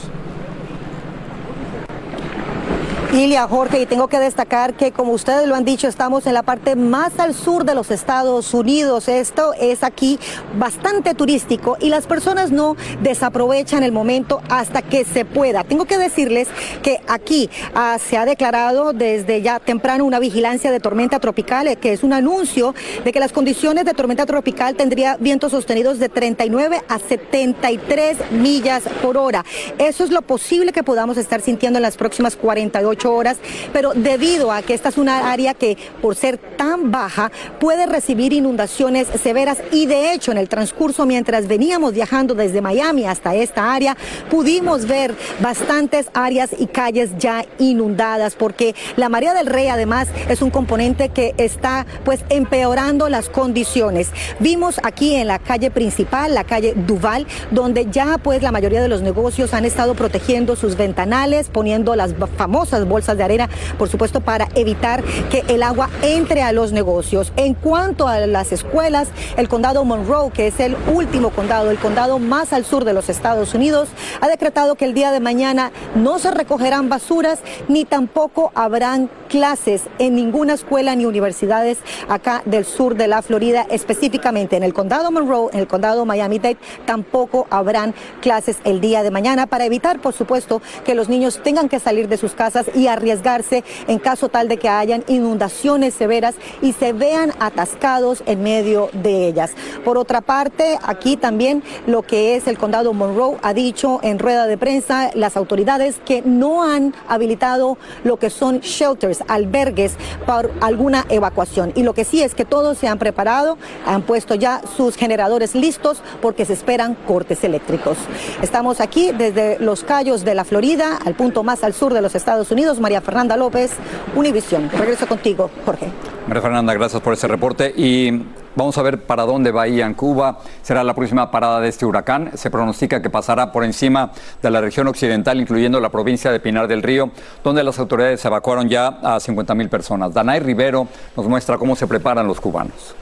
Ilia, 3.15 3.47
Jorge, 3.47 3.79
y 3.79 3.85
tengo 3.85 4.09
que 4.09 4.19
destacar 4.19 4.73
que 4.73 4.91
como 4.91 5.13
ustedes 5.13 5.47
lo 5.47 5.55
han 5.55 5.63
dicho, 5.63 5.87
estamos 5.87 6.27
en 6.27 6.33
la 6.33 6.43
parte 6.43 6.75
más 6.75 7.17
al 7.17 7.33
sur 7.33 7.63
de 7.63 7.73
los 7.73 7.89
Estados 7.89 8.53
Unidos. 8.53 9.07
Esto 9.07 9.53
es 9.53 9.83
aquí 9.83 10.19
bastante 10.59 11.13
turístico 11.13 11.77
y 11.79 11.87
las 11.87 12.07
personas 12.07 12.51
no 12.51 12.75
desaprovechan 13.01 13.83
el 13.83 13.93
momento 13.93 14.41
hasta 14.49 14.81
que 14.81 15.05
se 15.05 15.23
pueda. 15.23 15.63
Tengo 15.63 15.85
que 15.85 15.97
decirles 15.97 16.49
que 16.83 16.99
aquí 17.07 17.49
ah, 17.73 17.97
se 18.05 18.17
ha 18.17 18.25
declarado 18.25 18.91
desde 18.91 19.41
ya 19.41 19.61
temprano 19.61 20.03
una 20.03 20.19
vigilancia 20.19 20.69
de 20.69 20.81
tormenta 20.81 21.19
tropical, 21.19 21.69
eh, 21.69 21.77
que 21.77 21.93
es 21.93 22.03
un 22.03 22.11
anuncio 22.11 22.75
de 23.05 23.13
que 23.13 23.21
las 23.21 23.31
condiciones 23.31 23.85
de 23.85 23.93
tormenta 23.93 24.25
tropical 24.25 24.75
tendría 24.75 25.15
vientos 25.15 25.51
sostenidos 25.51 25.99
de 25.99 26.09
39 26.09 26.81
a 26.89 26.99
73 26.99 28.31
millas 28.31 28.83
por 29.01 29.15
hora. 29.15 29.45
Eso 29.77 30.03
es 30.03 30.11
lo 30.11 30.21
posible 30.21 30.73
que 30.73 30.83
podamos 30.83 31.15
estar 31.15 31.39
sintiendo 31.39 31.79
en 31.79 31.83
las 31.83 31.95
próximas 31.95 32.35
48 32.35 33.04
48 33.05 33.13
horas, 33.13 33.37
pero 33.71 33.93
debido 33.93 34.51
a 34.51 34.61
que 34.61 34.73
esta 34.73 34.89
es 34.89 34.97
una 34.97 35.31
área 35.31 35.53
que 35.53 35.77
por 36.01 36.15
ser 36.15 36.37
tan 36.37 36.91
baja 36.91 37.31
puede 37.59 37.85
recibir 37.85 38.33
inundaciones 38.33 39.07
severas 39.21 39.59
y 39.71 39.85
de 39.85 40.13
hecho 40.13 40.31
en 40.31 40.37
el 40.37 40.49
transcurso 40.49 41.05
mientras 41.05 41.47
veníamos 41.47 41.93
viajando 41.93 42.33
desde 42.33 42.61
Miami 42.61 43.05
hasta 43.05 43.35
esta 43.35 43.73
área 43.73 43.95
pudimos 44.29 44.87
ver 44.87 45.13
bastantes 45.39 46.07
áreas 46.13 46.49
y 46.57 46.67
calles 46.67 47.11
ya 47.17 47.45
inundadas 47.59 48.35
porque 48.35 48.75
la 48.95 49.09
marea 49.09 49.33
del 49.33 49.47
rey 49.47 49.67
además 49.67 50.07
es 50.29 50.41
un 50.41 50.49
componente 50.49 51.09
que 51.09 51.33
está 51.37 51.85
pues 52.03 52.23
empeorando 52.29 53.09
las 53.09 53.29
condiciones. 53.29 54.09
Vimos 54.39 54.79
aquí 54.83 55.15
en 55.15 55.27
la 55.27 55.39
calle 55.39 55.71
principal, 55.71 56.33
la 56.33 56.43
calle 56.43 56.73
Duval, 56.75 57.27
donde 57.51 57.87
ya 57.91 58.17
pues 58.17 58.41
la 58.41 58.51
mayoría 58.51 58.81
de 58.81 58.87
los 58.87 59.01
negocios 59.01 59.53
han 59.53 59.65
estado 59.65 59.93
protegiendo 59.95 60.55
sus 60.55 60.75
ventanales, 60.75 61.49
poniendo 61.49 61.95
las 61.95 62.15
famosas 62.37 62.85
bolsas 62.95 63.17
de 63.17 63.25
arena, 63.25 63.49
por 63.77 63.89
supuesto, 63.89 64.21
para 64.21 64.47
evitar 64.55 65.03
que 65.29 65.43
el 65.49 65.63
agua 65.63 65.89
entre 66.01 66.41
a 66.43 66.53
los 66.53 66.71
negocios. 66.71 67.33
En 67.35 67.53
cuanto 67.53 68.07
a 68.07 68.25
las 68.25 68.53
escuelas, 68.53 69.09
el 69.35 69.49
condado 69.49 69.83
Monroe, 69.83 70.31
que 70.31 70.47
es 70.47 70.61
el 70.61 70.77
último 70.93 71.31
condado, 71.31 71.71
el 71.71 71.77
condado 71.77 72.19
más 72.19 72.53
al 72.53 72.63
sur 72.63 72.85
de 72.85 72.93
los 72.93 73.09
Estados 73.09 73.53
Unidos, 73.53 73.89
ha 74.21 74.29
decretado 74.29 74.75
que 74.75 74.85
el 74.85 74.93
día 74.93 75.11
de 75.11 75.19
mañana 75.19 75.73
no 75.95 76.19
se 76.19 76.31
recogerán 76.31 76.87
basuras 76.87 77.39
ni 77.67 77.83
tampoco 77.83 78.53
habrán 78.55 79.09
clases 79.27 79.83
en 79.99 80.15
ninguna 80.15 80.53
escuela 80.53 80.95
ni 80.95 81.05
universidades 81.05 81.79
acá 82.07 82.43
del 82.45 82.63
sur 82.63 82.95
de 82.95 83.07
la 83.07 83.21
Florida, 83.21 83.65
específicamente 83.69 84.55
en 84.55 84.63
el 84.63 84.73
condado 84.73 85.11
Monroe, 85.11 85.49
en 85.51 85.59
el 85.59 85.67
condado 85.67 86.05
Miami-Dade, 86.05 86.57
tampoco 86.85 87.45
habrán 87.49 87.93
clases 88.21 88.57
el 88.63 88.79
día 88.79 89.03
de 89.03 89.11
mañana 89.11 89.47
para 89.47 89.65
evitar, 89.65 89.99
por 89.99 90.13
supuesto, 90.13 90.61
que 90.85 90.95
los 90.95 91.09
niños 91.09 91.41
tengan 91.43 91.67
que 91.67 91.79
salir 91.79 92.07
de 92.07 92.15
sus 92.15 92.33
casas 92.33 92.67
y 92.75 92.87
arriesgarse 92.87 93.63
en 93.87 93.99
caso 93.99 94.29
tal 94.29 94.47
de 94.47 94.57
que 94.57 94.69
hayan 94.69 95.03
inundaciones 95.07 95.93
severas 95.93 96.35
y 96.61 96.73
se 96.73 96.93
vean 96.93 97.31
atascados 97.39 98.23
en 98.25 98.43
medio 98.43 98.89
de 98.93 99.27
ellas. 99.27 99.51
Por 99.83 99.97
otra 99.97 100.21
parte, 100.21 100.77
aquí 100.83 101.17
también 101.17 101.63
lo 101.87 102.01
que 102.01 102.35
es 102.35 102.47
el 102.47 102.57
condado 102.57 102.93
Monroe 102.93 103.37
ha 103.41 103.53
dicho 103.53 103.99
en 104.03 104.19
rueda 104.19 104.47
de 104.47 104.57
prensa 104.57 105.11
las 105.13 105.37
autoridades 105.37 105.99
que 106.05 106.21
no 106.23 106.63
han 106.63 106.93
habilitado 107.07 107.77
lo 108.03 108.17
que 108.17 108.29
son 108.29 108.59
shelters, 108.59 109.23
albergues 109.27 109.93
por 110.25 110.51
alguna 110.61 111.05
evacuación. 111.09 111.71
Y 111.75 111.83
lo 111.83 111.93
que 111.93 112.03
sí 112.03 112.21
es 112.21 112.35
que 112.35 112.45
todos 112.45 112.77
se 112.77 112.87
han 112.87 112.99
preparado, 112.99 113.57
han 113.85 114.01
puesto 114.01 114.35
ya 114.35 114.61
sus 114.75 114.95
generadores 114.95 115.55
listos 115.55 116.01
porque 116.21 116.45
se 116.45 116.53
esperan 116.53 116.95
cortes 117.07 117.43
eléctricos. 117.43 117.97
Estamos 118.41 118.81
aquí 118.81 119.11
desde 119.11 119.57
Los 119.59 119.83
Cayos 119.83 120.25
de 120.25 120.35
la 120.35 120.43
Florida, 120.43 120.97
al 121.05 121.15
punto 121.15 121.43
más 121.43 121.63
al 121.63 121.73
sur 121.73 121.93
de 121.93 122.01
los 122.01 122.15
Estados 122.15 122.51
Unidos. 122.51 122.64
María 122.79 122.99
Fernanda 122.99 123.37
López, 123.37 123.71
Univisión. 124.15 124.69
Regreso 124.69 125.07
contigo, 125.07 125.51
Jorge. 125.65 125.87
María 126.27 126.41
Fernanda, 126.41 126.73
gracias 126.73 127.01
por 127.01 127.13
ese 127.13 127.27
reporte. 127.27 127.71
Y 127.77 128.23
vamos 128.55 128.75
a 128.79 128.81
ver 128.81 129.03
para 129.03 129.23
dónde 129.23 129.51
va 129.51 129.67
Ian 129.67 129.93
Cuba. 129.93 130.39
Será 130.63 130.83
la 130.83 130.95
próxima 130.95 131.29
parada 131.29 131.59
de 131.59 131.69
este 131.69 131.85
huracán. 131.85 132.31
Se 132.33 132.49
pronostica 132.49 133.01
que 133.03 133.11
pasará 133.11 133.51
por 133.51 133.63
encima 133.63 134.11
de 134.41 134.49
la 134.49 134.61
región 134.61 134.87
occidental, 134.87 135.39
incluyendo 135.39 135.79
la 135.79 135.89
provincia 135.89 136.31
de 136.31 136.39
Pinar 136.39 136.67
del 136.67 136.81
Río, 136.81 137.11
donde 137.43 137.63
las 137.63 137.77
autoridades 137.77 138.25
evacuaron 138.25 138.67
ya 138.67 138.87
a 139.03 139.19
50 139.19 139.53
mil 139.53 139.69
personas. 139.69 140.13
Danay 140.13 140.39
Rivero 140.39 140.87
nos 141.15 141.27
muestra 141.27 141.59
cómo 141.59 141.75
se 141.75 141.85
preparan 141.85 142.27
los 142.27 142.41
cubanos. 142.41 142.95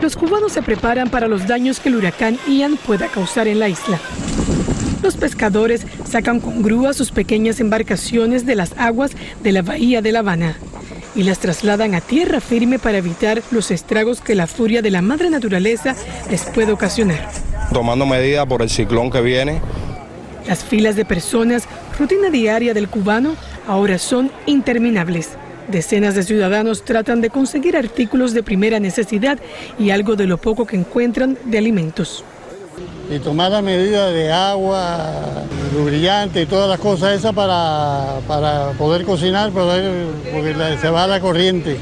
Los 0.00 0.16
cubanos 0.16 0.52
se 0.52 0.62
preparan 0.62 1.10
para 1.10 1.28
los 1.28 1.46
daños 1.46 1.80
que 1.80 1.90
el 1.90 1.96
huracán 1.96 2.38
Ian 2.46 2.78
pueda 2.86 3.08
causar 3.08 3.48
en 3.48 3.58
la 3.58 3.68
isla. 3.68 3.98
Los 5.06 5.16
pescadores 5.16 5.86
sacan 6.04 6.40
con 6.40 6.64
grúa 6.64 6.92
sus 6.92 7.12
pequeñas 7.12 7.60
embarcaciones 7.60 8.44
de 8.44 8.56
las 8.56 8.72
aguas 8.76 9.12
de 9.40 9.52
la 9.52 9.62
bahía 9.62 10.02
de 10.02 10.10
La 10.10 10.18
Habana 10.18 10.56
y 11.14 11.22
las 11.22 11.38
trasladan 11.38 11.94
a 11.94 12.00
tierra 12.00 12.40
firme 12.40 12.80
para 12.80 12.98
evitar 12.98 13.40
los 13.52 13.70
estragos 13.70 14.20
que 14.20 14.34
la 14.34 14.48
furia 14.48 14.82
de 14.82 14.90
la 14.90 15.02
madre 15.02 15.30
naturaleza 15.30 15.94
les 16.28 16.42
puede 16.46 16.72
ocasionar. 16.72 17.30
Tomando 17.72 18.04
medidas 18.04 18.46
por 18.46 18.62
el 18.62 18.68
ciclón 18.68 19.12
que 19.12 19.20
viene. 19.20 19.60
Las 20.48 20.64
filas 20.64 20.96
de 20.96 21.04
personas, 21.04 21.68
rutina 21.96 22.28
diaria 22.28 22.74
del 22.74 22.88
cubano, 22.88 23.36
ahora 23.68 23.98
son 23.98 24.32
interminables. 24.46 25.30
Decenas 25.68 26.16
de 26.16 26.24
ciudadanos 26.24 26.84
tratan 26.84 27.20
de 27.20 27.30
conseguir 27.30 27.76
artículos 27.76 28.34
de 28.34 28.42
primera 28.42 28.80
necesidad 28.80 29.38
y 29.78 29.90
algo 29.90 30.16
de 30.16 30.26
lo 30.26 30.38
poco 30.38 30.66
que 30.66 30.74
encuentran 30.74 31.38
de 31.44 31.58
alimentos. 31.58 32.24
Y 33.10 33.18
tomar 33.20 33.52
la 33.52 33.62
medida 33.62 34.10
de 34.10 34.32
agua, 34.32 35.12
lubrillante 35.72 36.42
y 36.42 36.46
todas 36.46 36.68
las 36.68 36.80
cosas 36.80 37.18
esas 37.18 37.32
para, 37.32 38.18
para 38.26 38.72
poder 38.72 39.04
cocinar, 39.04 39.50
poder, 39.50 40.06
porque 40.32 40.54
se 40.80 40.90
va 40.90 41.06
la 41.06 41.20
corriente. 41.20 41.76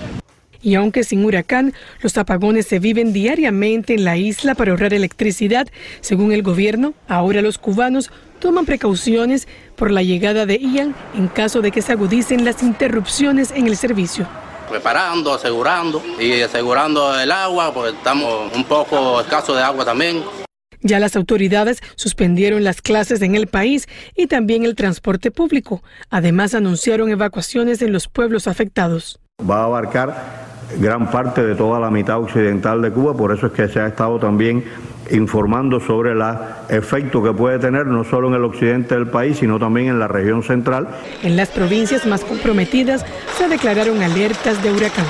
Y 0.65 0.77
aunque 0.77 1.05
sin 1.05 1.25
huracán, 1.25 1.75
los 2.01 2.17
apagones 2.17 2.67
se 2.67 2.79
viven 2.79 3.13
diariamente 3.13 3.95
en 3.95 4.05
la 4.05 4.17
isla 4.17 4.55
para 4.55 4.71
ahorrar 4.71 4.95
electricidad, 4.95 5.69
según 6.01 6.33
el 6.33 6.43
gobierno, 6.43 6.95
ahora 7.07 7.43
los 7.43 7.59
cubanos 7.59 8.11
toman 8.39 8.65
precauciones 8.65 9.47
por 9.77 9.91
la 9.91 10.03
llegada 10.03 10.47
de 10.47 10.59
Ian 10.59 10.95
en 11.15 11.29
caso 11.29 11.61
de 11.61 11.71
que 11.71 11.83
se 11.83 11.93
agudicen 11.93 12.47
las 12.47 12.63
interrupciones 12.63 13.51
en 13.51 13.67
el 13.67 13.77
servicio. 13.77 14.27
Preparando, 14.71 15.35
asegurando 15.35 16.03
y 16.19 16.41
asegurando 16.41 17.19
el 17.21 17.31
agua, 17.31 17.73
porque 17.75 17.97
estamos 17.97 18.51
un 18.55 18.65
poco 18.65 19.21
escasos 19.21 19.57
de 19.57 19.63
agua 19.63 19.85
también. 19.85 20.23
Ya 20.87 21.01
las 21.01 21.17
autoridades 21.17 21.81
suspendieron 21.97 22.63
las 22.63 22.83
clases 22.83 23.23
en 23.23 23.35
el 23.35 23.47
país 23.47 23.89
y 24.15 24.27
también 24.27 24.65
el 24.65 24.75
transporte 24.75 25.31
público. 25.31 25.83
Además, 26.11 26.55
anunciaron 26.55 27.09
evacuaciones 27.09 27.81
en 27.81 27.91
los 27.91 28.07
pueblos 28.07 28.47
afectados. 28.47 29.19
Va 29.41 29.63
a 29.63 29.65
abarcar 29.65 30.15
gran 30.79 31.11
parte 31.11 31.43
de 31.43 31.55
toda 31.55 31.81
la 31.81 31.91
mitad 31.91 32.21
occidental 32.21 32.83
de 32.83 32.91
Cuba, 32.91 33.17
por 33.17 33.33
eso 33.33 33.47
es 33.47 33.53
que 33.55 33.67
se 33.69 33.81
ha 33.81 33.87
estado 33.87 34.19
también 34.19 34.63
informando 35.11 35.81
sobre 35.81 36.13
el 36.13 36.23
efecto 36.69 37.23
que 37.23 37.33
puede 37.33 37.59
tener 37.59 37.87
no 37.87 38.05
solo 38.05 38.29
en 38.29 38.35
el 38.35 38.45
occidente 38.45 38.95
del 38.95 39.09
país, 39.09 39.39
sino 39.39 39.59
también 39.59 39.89
en 39.89 39.99
la 39.99 40.09
región 40.09 40.43
central. 40.43 40.89
En 41.23 41.37
las 41.37 41.51
provincias 41.51 42.07
más 42.07 42.25
comprometidas 42.25 43.05
se 43.37 43.49
declararon 43.49 44.03
alertas 44.03 44.63
de 44.63 44.73
huracán. 44.73 45.07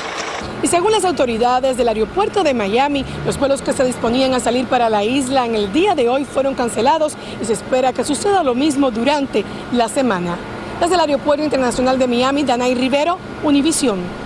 Y 0.63 0.67
según 0.67 0.93
las 0.93 1.05
autoridades 1.05 1.77
del 1.77 1.89
aeropuerto 1.89 2.43
de 2.43 2.55
Miami, 2.55 3.05
los 3.27 3.39
vuelos 3.39 3.61
que 3.61 3.75
se 3.75 3.85
disponían 3.85 4.33
a 4.33 4.41
salir 4.41 4.67
para 4.67 4.89
la 4.89 5.05
isla 5.05 5.45
en 5.45 5.55
el 5.55 5.73
día 5.73 5.95
de 5.95 6.09
hoy 6.09 6.25
fueron 6.25 6.55
cancelados 6.55 7.17
y 7.41 7.45
se 7.45 7.53
espera 7.53 7.93
que 7.93 8.03
suceda 8.03 8.43
lo 8.43 8.55
mismo 8.55 8.91
durante 8.91 9.45
la 9.73 9.89
semana. 9.89 10.37
Desde 10.81 10.95
el 10.95 11.01
Aeropuerto 11.01 11.45
Internacional 11.45 11.99
de 11.99 12.07
Miami, 12.07 12.45
Danay 12.45 12.75
Rivero, 12.75 13.19
Univisión. 13.43 14.24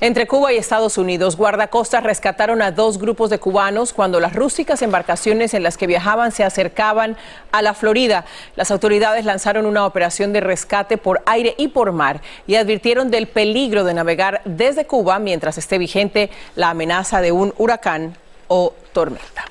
Entre 0.00 0.28
Cuba 0.28 0.52
y 0.52 0.56
Estados 0.56 0.96
Unidos, 0.96 1.36
guardacostas 1.36 2.04
rescataron 2.04 2.62
a 2.62 2.70
dos 2.70 2.98
grupos 2.98 3.30
de 3.30 3.40
cubanos 3.40 3.92
cuando 3.92 4.20
las 4.20 4.32
rústicas 4.32 4.80
embarcaciones 4.82 5.54
en 5.54 5.64
las 5.64 5.76
que 5.76 5.88
viajaban 5.88 6.30
se 6.30 6.44
acercaban 6.44 7.16
a 7.50 7.62
la 7.62 7.74
Florida. 7.74 8.24
Las 8.54 8.70
autoridades 8.70 9.24
lanzaron 9.24 9.66
una 9.66 9.84
operación 9.84 10.32
de 10.32 10.40
rescate 10.40 10.98
por 10.98 11.20
aire 11.26 11.56
y 11.58 11.66
por 11.66 11.90
mar 11.90 12.20
y 12.46 12.54
advirtieron 12.54 13.10
del 13.10 13.26
peligro 13.26 13.82
de 13.82 13.94
navegar 13.94 14.40
desde 14.44 14.86
Cuba 14.86 15.18
mientras 15.18 15.58
esté 15.58 15.78
vigente 15.78 16.30
la 16.54 16.70
amenaza 16.70 17.20
de 17.20 17.32
un 17.32 17.52
huracán 17.58 18.16
o 18.46 18.74
tormenta. 18.92 19.46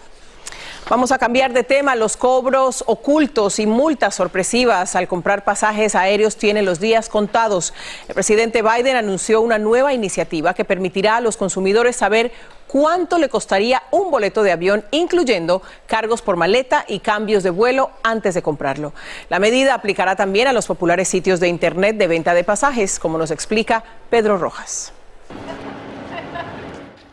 Vamos 0.90 1.12
a 1.12 1.18
cambiar 1.18 1.52
de 1.52 1.64
tema. 1.64 1.96
Los 1.96 2.16
cobros 2.16 2.86
ocultos 2.88 3.60
y 3.60 3.68
multas 3.68 4.16
sorpresivas 4.16 4.96
al 4.96 5.10
comprar 5.10 5.44
pasajes 5.44 5.96
aéreos 5.96 6.38
tienen 6.38 6.64
los 6.64 6.80
días 6.80 7.10
contados. 7.10 7.74
El 8.08 8.14
presidente 8.14 8.62
Biden 8.62 8.96
anunció 8.96 9.42
una 9.42 9.58
nueva 9.58 9.94
iniciativa 9.94 10.54
que 10.54 10.64
permitirá 10.64 11.18
a 11.18 11.22
los 11.22 11.36
consumidores 11.36 11.98
saber 11.98 12.32
cuánto 12.68 13.18
le 13.18 13.28
costaría 13.28 13.84
un 13.92 14.12
boleto 14.12 14.44
de 14.44 14.54
avión, 14.54 14.86
incluyendo 14.92 15.62
cargos 15.88 16.22
por 16.22 16.38
maleta 16.38 16.86
y 16.88 17.00
cambios 17.00 17.44
de 17.44 17.50
vuelo 17.50 17.92
antes 18.02 18.34
de 18.34 18.42
comprarlo. 18.42 18.94
La 19.30 19.40
medida 19.40 19.74
aplicará 19.74 20.16
también 20.16 20.48
a 20.48 20.54
los 20.54 20.68
populares 20.68 21.10
sitios 21.10 21.42
de 21.42 21.50
Internet 21.50 21.98
de 21.98 22.08
venta 22.08 22.34
de 22.34 22.46
pasajes, 22.46 22.98
como 22.98 23.18
nos 23.18 23.32
explica 23.32 23.84
Pedro 24.10 24.38
Rojas. 24.38 24.94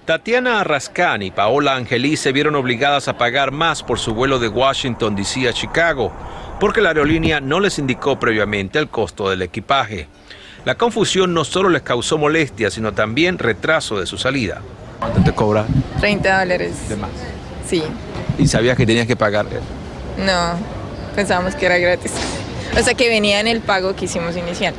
Tatiana 0.05 0.61
Arrascán 0.61 1.23
y 1.23 1.31
Paola 1.31 1.77
Angelí 1.77 2.19
se 2.19 2.31
vieron 2.31 2.57
obligadas 2.57 3.09
a 3.09 3.17
pagar 3.17 3.53
más 3.53 3.83
por 3.83 3.99
su 3.99 4.13
vuelo 4.13 4.39
de 4.39 4.49
Washington, 4.49 5.17
D.C. 5.17 5.49
a 5.49 5.55
Chicago, 5.55 6.13
porque 6.61 6.83
la 6.83 6.91
aerolínea 6.91 7.41
no 7.41 7.59
les 7.59 7.79
indicó 7.79 8.21
previamente 8.21 8.79
el 8.79 8.89
costo 8.89 9.31
del 9.31 9.41
equipaje. 9.41 10.07
La 10.67 10.75
confusión 10.75 11.33
no 11.33 11.45
solo 11.45 11.71
les 11.71 11.81
causó 11.81 12.19
molestia, 12.19 12.71
sino 12.71 12.93
también 12.93 13.39
retraso 13.39 13.99
de 13.99 14.05
su 14.05 14.19
salida. 14.19 14.61
¿Cuánto 14.99 15.23
te 15.23 15.33
cobra? 15.33 15.65
30 16.01 16.39
dólares. 16.39 16.87
¿De 16.87 16.97
más? 16.97 17.11
Sí. 17.67 17.83
¿Y 18.39 18.47
sabías 18.47 18.77
que 18.77 18.85
tenías 18.85 19.07
que 19.07 19.17
pagar? 19.17 19.47
No, 20.19 20.59
pensábamos 21.17 21.55
que 21.55 21.65
era 21.65 21.79
gratis. 21.79 22.13
O 22.79 22.83
sea 22.83 22.93
que 22.93 23.09
venía 23.09 23.41
en 23.41 23.47
el 23.47 23.63
pago 23.63 23.97
que 23.97 24.05
hicimos 24.05 24.37
inicial. 24.37 24.75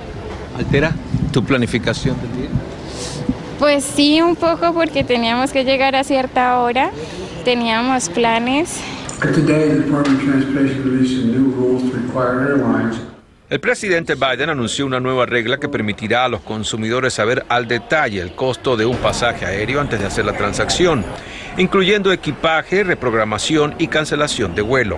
¿Altera 0.55 0.91
tu 1.31 1.43
planificación 1.43 2.15
del 2.21 2.31
día? 2.41 2.49
Pues 3.59 3.85
sí, 3.85 4.21
un 4.21 4.35
poco 4.35 4.73
porque 4.73 5.03
teníamos 5.03 5.51
que 5.51 5.63
llegar 5.63 5.95
a 5.95 6.03
cierta 6.03 6.59
hora, 6.59 6.91
teníamos 7.45 8.09
planes. 8.09 8.81
El 13.47 13.59
presidente 13.59 14.15
Biden 14.15 14.49
anunció 14.49 14.85
una 14.85 14.99
nueva 14.99 15.25
regla 15.25 15.57
que 15.57 15.69
permitirá 15.69 16.25
a 16.25 16.27
los 16.27 16.41
consumidores 16.41 17.13
saber 17.13 17.45
al 17.47 17.67
detalle 17.67 18.19
el 18.19 18.33
costo 18.33 18.75
de 18.75 18.85
un 18.85 18.97
pasaje 18.97 19.45
aéreo 19.45 19.79
antes 19.79 19.99
de 19.99 20.07
hacer 20.07 20.25
la 20.25 20.33
transacción, 20.33 21.05
incluyendo 21.57 22.11
equipaje, 22.11 22.83
reprogramación 22.83 23.75
y 23.77 23.87
cancelación 23.87 24.53
de 24.53 24.63
vuelo. 24.63 24.97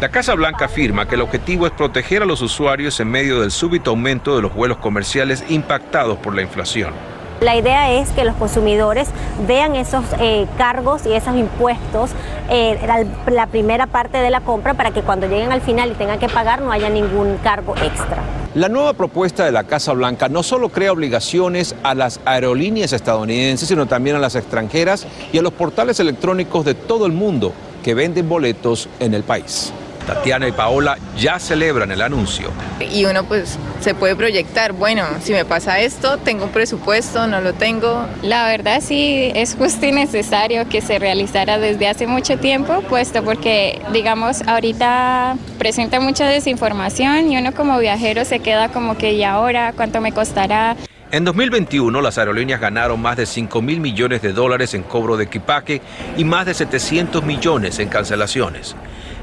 La 0.00 0.10
Casa 0.10 0.34
Blanca 0.34 0.66
afirma 0.66 1.08
que 1.08 1.14
el 1.14 1.22
objetivo 1.22 1.64
es 1.64 1.72
proteger 1.72 2.22
a 2.22 2.26
los 2.26 2.42
usuarios 2.42 3.00
en 3.00 3.08
medio 3.08 3.40
del 3.40 3.52
súbito 3.52 3.90
aumento 3.90 4.36
de 4.36 4.42
los 4.42 4.52
vuelos 4.52 4.78
comerciales 4.78 5.44
impactados 5.48 6.18
por 6.18 6.34
la 6.34 6.42
inflación. 6.42 7.15
La 7.40 7.54
idea 7.54 7.92
es 7.92 8.10
que 8.10 8.24
los 8.24 8.34
consumidores 8.36 9.08
vean 9.46 9.76
esos 9.76 10.04
eh, 10.18 10.46
cargos 10.56 11.04
y 11.04 11.12
esos 11.12 11.36
impuestos 11.36 12.10
eh, 12.48 12.78
la, 12.86 13.04
la 13.30 13.46
primera 13.46 13.86
parte 13.86 14.18
de 14.18 14.30
la 14.30 14.40
compra 14.40 14.74
para 14.74 14.90
que 14.90 15.02
cuando 15.02 15.26
lleguen 15.26 15.52
al 15.52 15.60
final 15.60 15.90
y 15.90 15.94
tengan 15.94 16.18
que 16.18 16.28
pagar 16.28 16.62
no 16.62 16.72
haya 16.72 16.88
ningún 16.88 17.36
cargo 17.42 17.74
extra. 17.76 18.22
La 18.54 18.70
nueva 18.70 18.94
propuesta 18.94 19.44
de 19.44 19.52
la 19.52 19.64
Casa 19.64 19.92
Blanca 19.92 20.30
no 20.30 20.42
solo 20.42 20.70
crea 20.70 20.92
obligaciones 20.92 21.74
a 21.82 21.94
las 21.94 22.20
aerolíneas 22.24 22.94
estadounidenses, 22.94 23.68
sino 23.68 23.84
también 23.84 24.16
a 24.16 24.18
las 24.18 24.34
extranjeras 24.34 25.06
y 25.30 25.36
a 25.36 25.42
los 25.42 25.52
portales 25.52 26.00
electrónicos 26.00 26.64
de 26.64 26.74
todo 26.74 27.04
el 27.04 27.12
mundo 27.12 27.52
que 27.84 27.92
venden 27.92 28.28
boletos 28.28 28.88
en 28.98 29.12
el 29.12 29.24
país. 29.24 29.74
Tatiana 30.06 30.48
y 30.48 30.52
Paola 30.52 30.96
ya 31.18 31.38
celebran 31.38 31.90
el 31.90 32.00
anuncio. 32.00 32.50
Y 32.80 33.04
uno 33.04 33.24
pues 33.24 33.58
se 33.80 33.94
puede 33.94 34.16
proyectar, 34.16 34.72
bueno, 34.72 35.04
si 35.20 35.32
me 35.32 35.44
pasa 35.44 35.80
esto, 35.80 36.18
tengo 36.18 36.44
un 36.44 36.50
presupuesto, 36.50 37.26
no 37.26 37.40
lo 37.40 37.52
tengo. 37.52 38.06
La 38.22 38.46
verdad 38.46 38.80
sí 38.80 39.30
es 39.34 39.56
justo 39.56 39.84
y 39.86 39.92
necesario 39.92 40.68
que 40.68 40.80
se 40.80 40.98
realizara 40.98 41.58
desde 41.58 41.88
hace 41.88 42.06
mucho 42.06 42.38
tiempo, 42.38 42.82
puesto 42.82 43.22
porque 43.22 43.80
digamos 43.92 44.42
ahorita 44.46 45.36
presenta 45.58 46.00
mucha 46.00 46.26
desinformación 46.26 47.32
y 47.32 47.38
uno 47.38 47.52
como 47.52 47.78
viajero 47.78 48.24
se 48.24 48.38
queda 48.38 48.68
como 48.68 48.96
que 48.96 49.12
y 49.12 49.24
ahora 49.24 49.72
cuánto 49.74 50.00
me 50.00 50.12
costará. 50.12 50.76
En 51.12 51.24
2021, 51.24 52.00
las 52.00 52.18
aerolíneas 52.18 52.60
ganaron 52.60 53.00
más 53.00 53.16
de 53.16 53.26
5 53.26 53.62
mil 53.62 53.80
millones 53.80 54.22
de 54.22 54.32
dólares 54.32 54.74
en 54.74 54.82
cobro 54.82 55.16
de 55.16 55.24
equipaje 55.24 55.80
y 56.16 56.24
más 56.24 56.46
de 56.46 56.54
700 56.54 57.22
millones 57.24 57.78
en 57.78 57.88
cancelaciones. 57.88 58.74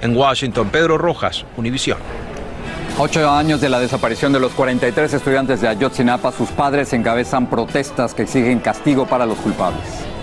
En 0.01 0.15
Washington, 0.15 0.69
Pedro 0.69 0.97
Rojas, 0.97 1.45
Univisión. 1.57 1.97
Ocho 2.99 3.27
años 3.27 3.59
de 3.59 3.69
la 3.69 3.79
desaparición 3.79 4.31
de 4.33 4.39
los 4.39 4.51
43 4.51 5.11
estudiantes 5.13 5.61
de 5.61 5.67
Ayotzinapa, 5.67 6.31
sus 6.31 6.49
padres 6.49 6.93
encabezan 6.93 7.47
protestas 7.47 8.13
que 8.13 8.21
exigen 8.21 8.59
castigo 8.59 9.07
para 9.07 9.25
los 9.25 9.39
culpables. 9.39 9.81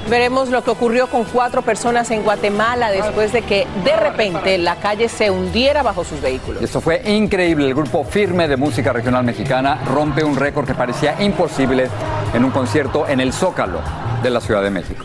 Veremos 0.08 0.50
lo 0.50 0.62
que 0.62 0.70
ocurrió 0.70 1.08
con 1.08 1.24
cuatro 1.24 1.62
personas 1.62 2.10
en 2.12 2.22
Guatemala 2.22 2.90
después 2.90 3.32
de 3.32 3.42
que 3.42 3.66
de 3.84 3.96
repente 3.96 4.56
la 4.56 4.76
calle 4.76 5.08
se 5.08 5.30
hundiera 5.30 5.82
bajo 5.82 6.04
sus 6.04 6.20
vehículos. 6.20 6.62
Esto 6.62 6.80
fue 6.80 7.02
increíble. 7.10 7.66
El 7.66 7.74
grupo 7.74 8.04
Firme 8.04 8.46
de 8.46 8.56
Música 8.56 8.92
Regional 8.92 9.24
Mexicana 9.24 9.80
rompe 9.86 10.22
un 10.22 10.36
récord 10.36 10.66
que 10.66 10.74
parecía 10.74 11.20
imposible 11.20 11.88
en 12.32 12.44
un 12.44 12.52
concierto 12.52 13.06
en 13.08 13.20
el 13.20 13.32
Zócalo 13.32 13.80
de 14.22 14.30
la 14.30 14.40
Ciudad 14.40 14.62
de 14.62 14.70
México. 14.70 15.04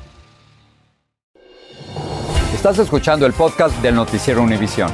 Estás 2.61 2.77
escuchando 2.77 3.25
el 3.25 3.33
podcast 3.33 3.75
del 3.77 3.95
noticiero 3.95 4.43
Univisión. 4.43 4.91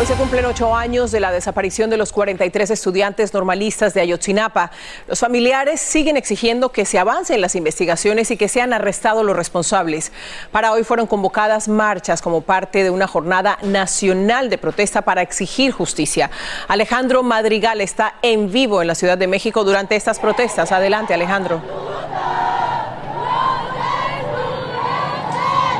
Hoy 0.00 0.06
se 0.06 0.14
cumplen 0.14 0.46
ocho 0.46 0.74
años 0.74 1.12
de 1.12 1.20
la 1.20 1.30
desaparición 1.30 1.90
de 1.90 1.98
los 1.98 2.10
43 2.10 2.70
estudiantes 2.70 3.34
normalistas 3.34 3.92
de 3.92 4.00
Ayotzinapa. 4.00 4.70
Los 5.08 5.20
familiares 5.20 5.78
siguen 5.78 6.16
exigiendo 6.16 6.70
que 6.70 6.86
se 6.86 6.98
avancen 6.98 7.42
las 7.42 7.54
investigaciones 7.54 8.30
y 8.30 8.38
que 8.38 8.48
sean 8.48 8.72
arrestados 8.72 9.26
los 9.26 9.36
responsables. 9.36 10.10
Para 10.52 10.72
hoy 10.72 10.84
fueron 10.84 11.06
convocadas 11.06 11.68
marchas 11.68 12.22
como 12.22 12.40
parte 12.40 12.82
de 12.82 12.88
una 12.88 13.06
jornada 13.06 13.58
nacional 13.60 14.48
de 14.48 14.56
protesta 14.56 15.02
para 15.02 15.20
exigir 15.20 15.70
justicia. 15.70 16.30
Alejandro 16.66 17.24
Madrigal 17.24 17.82
está 17.82 18.14
en 18.22 18.50
vivo 18.50 18.80
en 18.80 18.88
la 18.88 18.94
Ciudad 18.94 19.18
de 19.18 19.26
México 19.26 19.64
durante 19.64 19.96
estas 19.96 20.18
protestas. 20.18 20.72
Adelante, 20.72 21.12
Alejandro. 21.12 21.60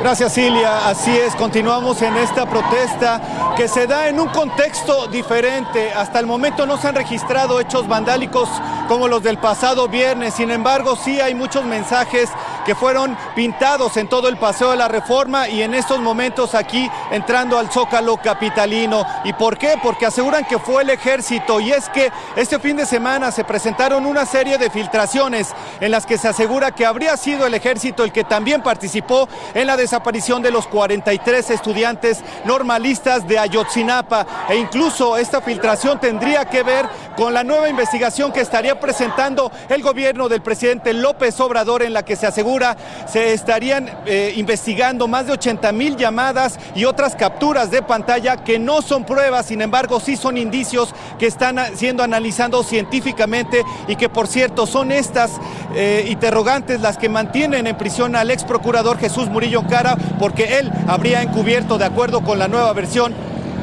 Gracias, 0.07 0.35
Silvia. 0.35 0.87
Así 0.87 1.11
es, 1.11 1.35
continuamos 1.35 2.01
en 2.01 2.15
esta 2.15 2.45
protesta 2.45 3.53
que 3.57 3.67
se 3.67 3.87
da 3.87 4.07
en 4.07 4.21
un 4.21 4.29
contexto 4.29 5.07
diferente. 5.07 5.91
Hasta 5.91 6.21
el 6.21 6.25
momento 6.25 6.65
no 6.65 6.77
se 6.77 6.87
han 6.87 6.95
registrado 6.95 7.59
hechos 7.59 7.89
vandálicos 7.89 8.47
como 8.87 9.09
los 9.09 9.21
del 9.21 9.37
pasado 9.37 9.89
viernes. 9.89 10.33
Sin 10.33 10.49
embargo, 10.49 10.95
sí 10.95 11.19
hay 11.19 11.35
muchos 11.35 11.65
mensajes 11.65 12.29
que 12.67 12.75
fueron 12.75 13.17
pintados 13.33 13.95
en 13.95 14.09
todo 14.09 14.27
el 14.27 14.35
paseo 14.35 14.71
de 14.71 14.75
la 14.75 14.89
reforma 14.89 15.47
y 15.47 15.61
en 15.61 15.73
estos 15.73 16.01
momentos 16.01 16.53
aquí 16.53 16.91
entrando 17.11 17.57
al 17.57 17.71
Zócalo 17.71 18.17
capitalino. 18.17 19.05
¿Y 19.23 19.31
por 19.31 19.57
qué? 19.57 19.75
Porque 19.81 20.05
aseguran 20.05 20.43
que 20.43 20.59
fue 20.59 20.83
el 20.83 20.89
ejército 20.89 21.61
y 21.61 21.71
es 21.71 21.87
que 21.87 22.11
este 22.35 22.59
fin 22.59 22.75
de 22.75 22.85
semana 22.85 23.31
se 23.31 23.45
presentaron 23.45 24.05
una 24.05 24.25
serie 24.25 24.57
de 24.57 24.69
filtraciones 24.69 25.53
en 25.79 25.91
las 25.91 26.05
que 26.05 26.17
se 26.17 26.27
asegura 26.27 26.71
que 26.71 26.85
habría 26.85 27.15
sido 27.15 27.45
el 27.45 27.53
ejército 27.53 28.03
el 28.03 28.11
que 28.11 28.25
también 28.25 28.61
participó 28.61 29.29
en 29.53 29.65
la 29.65 29.77
desaparición 29.77 30.41
de 30.41 30.51
los 30.51 30.67
43 30.67 31.49
estudiantes 31.51 32.21
normalistas 32.43 33.25
de 33.29 33.39
Ayotzinapa 33.39 34.27
e 34.49 34.57
incluso 34.57 35.15
esta 35.15 35.39
filtración 35.39 36.01
tendría 36.01 36.43
que 36.43 36.63
ver 36.63 36.85
con 37.17 37.33
la 37.33 37.43
nueva 37.43 37.67
investigación 37.67 38.31
que 38.31 38.41
estaría 38.41 38.79
presentando 38.79 39.51
el 39.69 39.81
gobierno 39.81 40.29
del 40.29 40.43
presidente 40.43 40.93
López 40.93 41.39
Obrador 41.39 41.81
en 41.81 41.91
la 41.91 42.05
que 42.05 42.15
se 42.15 42.27
asegura 42.27 42.77
se 43.07 43.33
estarían 43.33 43.89
eh, 44.05 44.33
investigando 44.37 45.07
más 45.07 45.25
de 45.25 45.33
80 45.33 45.71
mil 45.71 45.97
llamadas 45.97 46.59
y 46.75 46.85
otras 46.85 47.15
capturas 47.15 47.71
de 47.71 47.81
pantalla 47.81 48.37
que 48.43 48.59
no 48.59 48.83
son 48.83 49.03
pruebas, 49.03 49.47
sin 49.47 49.63
embargo 49.63 49.99
sí 49.99 50.15
son 50.15 50.37
indicios 50.37 50.93
que 51.17 51.25
están 51.25 51.59
siendo 51.75 52.03
analizados 52.03 52.67
científicamente 52.67 53.63
y 53.87 53.95
que 53.95 54.09
por 54.09 54.27
cierto 54.27 54.67
son 54.67 54.91
estas 54.91 55.31
eh, 55.75 56.05
interrogantes 56.09 56.81
las 56.81 56.99
que 56.99 57.09
mantienen 57.09 57.65
en 57.65 57.77
prisión 57.77 58.15
al 58.15 58.29
ex 58.29 58.43
procurador 58.43 58.99
Jesús 58.99 59.27
Murillo 59.27 59.65
Cara 59.67 59.97
porque 60.19 60.59
él 60.59 60.71
habría 60.87 61.23
encubierto 61.23 61.79
de 61.79 61.85
acuerdo 61.85 62.21
con 62.21 62.37
la 62.37 62.47
nueva 62.47 62.71
versión 62.73 63.15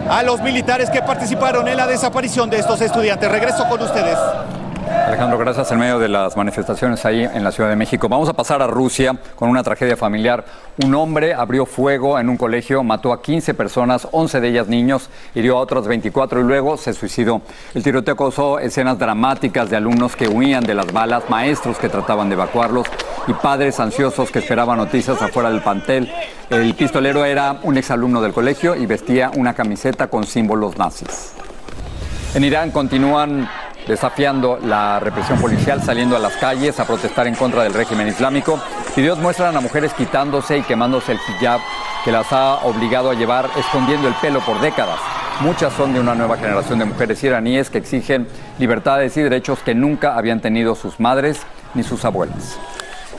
a 0.09 0.23
los 0.23 0.41
militares 0.43 0.91
que 0.91 1.03
participaron 1.03 1.67
en 1.69 1.77
la 1.77 1.87
desaparición 1.87 2.51
de 2.51 2.59
estos 2.59 2.81
estudiantes. 2.81 3.31
Regreso 3.31 3.67
con 3.69 3.83
ustedes. 3.83 4.19
Alejandro, 4.87 5.39
gracias 5.39 5.71
en 5.73 5.79
medio 5.79 5.99
de 5.99 6.09
las 6.09 6.37
manifestaciones 6.37 7.05
ahí 7.07 7.23
en 7.25 7.43
la 7.43 7.53
Ciudad 7.53 7.71
de 7.71 7.77
México. 7.77 8.09
Vamos 8.09 8.29
a 8.29 8.35
pasar 8.35 8.61
a 8.61 8.67
Rusia 8.67 9.17
con 9.35 9.49
una 9.49 9.63
tragedia 9.63 9.97
familiar. 9.97 10.45
Un 10.83 10.95
hombre 10.95 11.33
abrió 11.33 11.65
fuego 11.65 12.19
en 12.19 12.29
un 12.29 12.37
colegio, 12.37 12.83
mató 12.83 13.13
a 13.13 13.23
15 13.23 13.55
personas, 13.55 14.07
11 14.11 14.41
de 14.41 14.49
ellas 14.49 14.69
niños, 14.69 15.09
hirió 15.35 15.57
a 15.57 15.61
otras 15.61 15.87
24 15.87 16.41
y 16.41 16.43
luego 16.45 16.77
se 16.77 16.93
suicidó. 16.93 17.41
El 17.75 17.83
tiroteo 17.83 18.17
causó 18.17 18.59
escenas 18.59 18.99
dramáticas 18.99 19.71
de 19.71 19.77
alumnos 19.77 20.17
que 20.17 20.29
huían 20.29 20.65
de 20.65 20.75
las 20.75 20.93
balas, 20.93 21.25
maestros 21.31 21.79
que 21.79 21.89
trataban 21.89 22.29
de 22.29 22.35
evacuarlos 22.35 22.87
y 23.27 23.33
padres 23.33 23.81
ansiosos 23.81 24.31
que 24.31 24.41
esperaban 24.41 24.77
noticias 24.79 25.21
afuera 25.23 25.51
del 25.51 25.63
pantel. 25.63 26.13
El 26.51 26.75
pistolero 26.75 27.25
era 27.25 27.59
un 27.63 27.79
exalumno 27.79 28.21
del 28.21 28.33
colegio 28.33 28.75
y 28.75 28.85
vestía 28.85 29.31
una 29.35 29.55
camiseta 29.55 30.09
con 30.09 30.25
símbolos 30.25 30.77
nazis. 30.77 31.33
En 32.35 32.43
Irán 32.43 32.73
continúan 32.73 33.49
desafiando 33.87 34.59
la 34.63 35.01
represión 35.01 35.39
policial, 35.41 35.83
saliendo 35.83 36.17
a 36.17 36.19
las 36.19 36.37
calles 36.37 36.79
a 36.81 36.87
protestar 36.87 37.27
en 37.27 37.35
contra 37.35 37.63
del 37.63 37.75
régimen 37.75 38.09
islámico. 38.09 38.59
Videos 38.97 39.19
muestran 39.19 39.57
a 39.57 39.61
mujeres 39.61 39.93
quitándose 39.95 40.59
y 40.59 40.63
quemándose 40.63 41.13
el 41.13 41.19
hijab 41.19 41.61
que 42.05 42.13
las 42.13 42.33
ha 42.33 42.57
obligado 42.65 43.11
a 43.11 43.15
llevar 43.15 43.49
escondiendo 43.57 44.09
el 44.09 44.15
pelo 44.15 44.41
por 44.41 44.61
décadas. 44.61 44.99
Muchas 45.41 45.73
son 45.73 45.93
de 45.93 46.01
una 46.01 46.15
nueva 46.15 46.37
generación 46.37 46.79
de 46.79 46.85
mujeres 46.85 47.23
iraníes 47.25 47.69
que 47.69 47.79
exigen 47.79 48.29
libertades 48.59 49.17
y 49.17 49.23
derechos 49.23 49.59
que 49.61 49.75
nunca 49.75 50.17
habían 50.17 50.41
tenido 50.41 50.75
sus 50.75 51.01
madres 51.01 51.41
ni 51.75 51.83
sus 51.83 52.05
abuelas. 52.05 52.59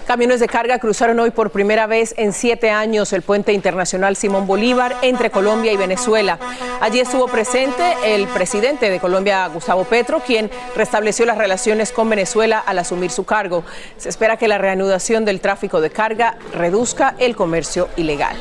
Camiones 0.08 0.40
de 0.40 0.48
carga 0.48 0.78
cruzaron 0.78 1.20
hoy 1.20 1.32
por 1.32 1.50
primera 1.50 1.88
vez 1.88 2.14
en 2.18 2.32
siete 2.32 2.70
años 2.70 3.12
el 3.12 3.24
puente 3.24 3.54
internacional 3.54 4.16
Simón 4.16 4.46
Bolívar 4.46 4.96
entre 5.02 5.32
Colombia 5.32 5.74
y 5.74 5.78
Venezuela. 5.78 6.38
Allí 6.80 7.00
estuvo 7.00 7.28
presente 7.28 7.96
el 8.06 8.28
presidente 8.28 8.92
de 8.92 9.00
Colombia, 9.00 9.48
Gustavo 9.48 9.84
Petro, 9.84 10.20
quien 10.20 10.52
restableció 10.76 11.26
las 11.26 11.40
relaciones 11.40 11.92
con 11.92 12.08
Venezuela 12.08 12.60
al 12.60 12.78
asumir 12.78 13.10
su 13.10 13.26
cargo. 13.26 13.64
Se 13.98 14.10
espera 14.10 14.38
que 14.38 14.48
la 14.48 14.60
reanudación 14.60 15.26
del 15.26 15.42
tráfico 15.42 15.82
de 15.82 15.90
carga 15.90 16.38
reduzca 16.54 17.16
el 17.18 17.36
comercio 17.36 17.90
ilegal. 17.96 18.38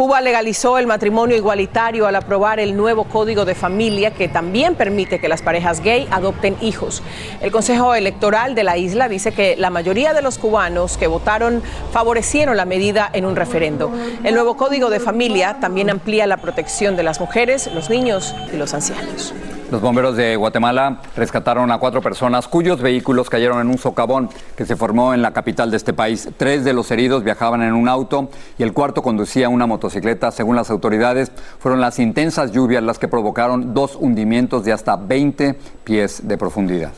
Cuba 0.00 0.22
legalizó 0.22 0.78
el 0.78 0.86
matrimonio 0.86 1.36
igualitario 1.36 2.06
al 2.06 2.16
aprobar 2.16 2.58
el 2.58 2.74
nuevo 2.74 3.04
código 3.04 3.44
de 3.44 3.54
familia 3.54 4.12
que 4.12 4.28
también 4.28 4.74
permite 4.74 5.20
que 5.20 5.28
las 5.28 5.42
parejas 5.42 5.82
gay 5.82 6.08
adopten 6.10 6.56
hijos. 6.62 7.02
El 7.42 7.52
Consejo 7.52 7.94
Electoral 7.94 8.54
de 8.54 8.64
la 8.64 8.78
isla 8.78 9.10
dice 9.10 9.32
que 9.32 9.56
la 9.58 9.68
mayoría 9.68 10.14
de 10.14 10.22
los 10.22 10.38
cubanos 10.38 10.96
que 10.96 11.06
votaron 11.06 11.62
favorecieron 11.92 12.56
la 12.56 12.64
medida 12.64 13.10
en 13.12 13.26
un 13.26 13.36
referendo. 13.36 13.92
El 14.24 14.32
nuevo 14.32 14.56
código 14.56 14.88
de 14.88 15.00
familia 15.00 15.58
también 15.60 15.90
amplía 15.90 16.26
la 16.26 16.38
protección 16.38 16.96
de 16.96 17.02
las 17.02 17.20
mujeres, 17.20 17.70
los 17.74 17.90
niños 17.90 18.34
y 18.54 18.56
los 18.56 18.72
ancianos. 18.72 19.34
Los 19.70 19.80
bomberos 19.80 20.16
de 20.16 20.34
Guatemala 20.34 21.00
rescataron 21.14 21.70
a 21.70 21.78
cuatro 21.78 22.02
personas 22.02 22.48
cuyos 22.48 22.82
vehículos 22.82 23.30
cayeron 23.30 23.60
en 23.60 23.68
un 23.68 23.78
socavón 23.78 24.28
que 24.56 24.66
se 24.66 24.74
formó 24.74 25.14
en 25.14 25.22
la 25.22 25.32
capital 25.32 25.70
de 25.70 25.76
este 25.76 25.92
país. 25.92 26.28
Tres 26.36 26.64
de 26.64 26.72
los 26.72 26.90
heridos 26.90 27.22
viajaban 27.22 27.62
en 27.62 27.74
un 27.74 27.88
auto 27.88 28.30
y 28.58 28.64
el 28.64 28.72
cuarto 28.72 29.00
conducía 29.00 29.48
una 29.48 29.68
motocicleta. 29.68 30.32
Según 30.32 30.56
las 30.56 30.70
autoridades, 30.70 31.30
fueron 31.60 31.80
las 31.80 32.00
intensas 32.00 32.50
lluvias 32.50 32.82
las 32.82 32.98
que 32.98 33.06
provocaron 33.06 33.72
dos 33.72 33.94
hundimientos 33.94 34.64
de 34.64 34.72
hasta 34.72 34.96
20 34.96 35.54
pies 35.84 36.26
de 36.26 36.36
profundidad. 36.36 36.90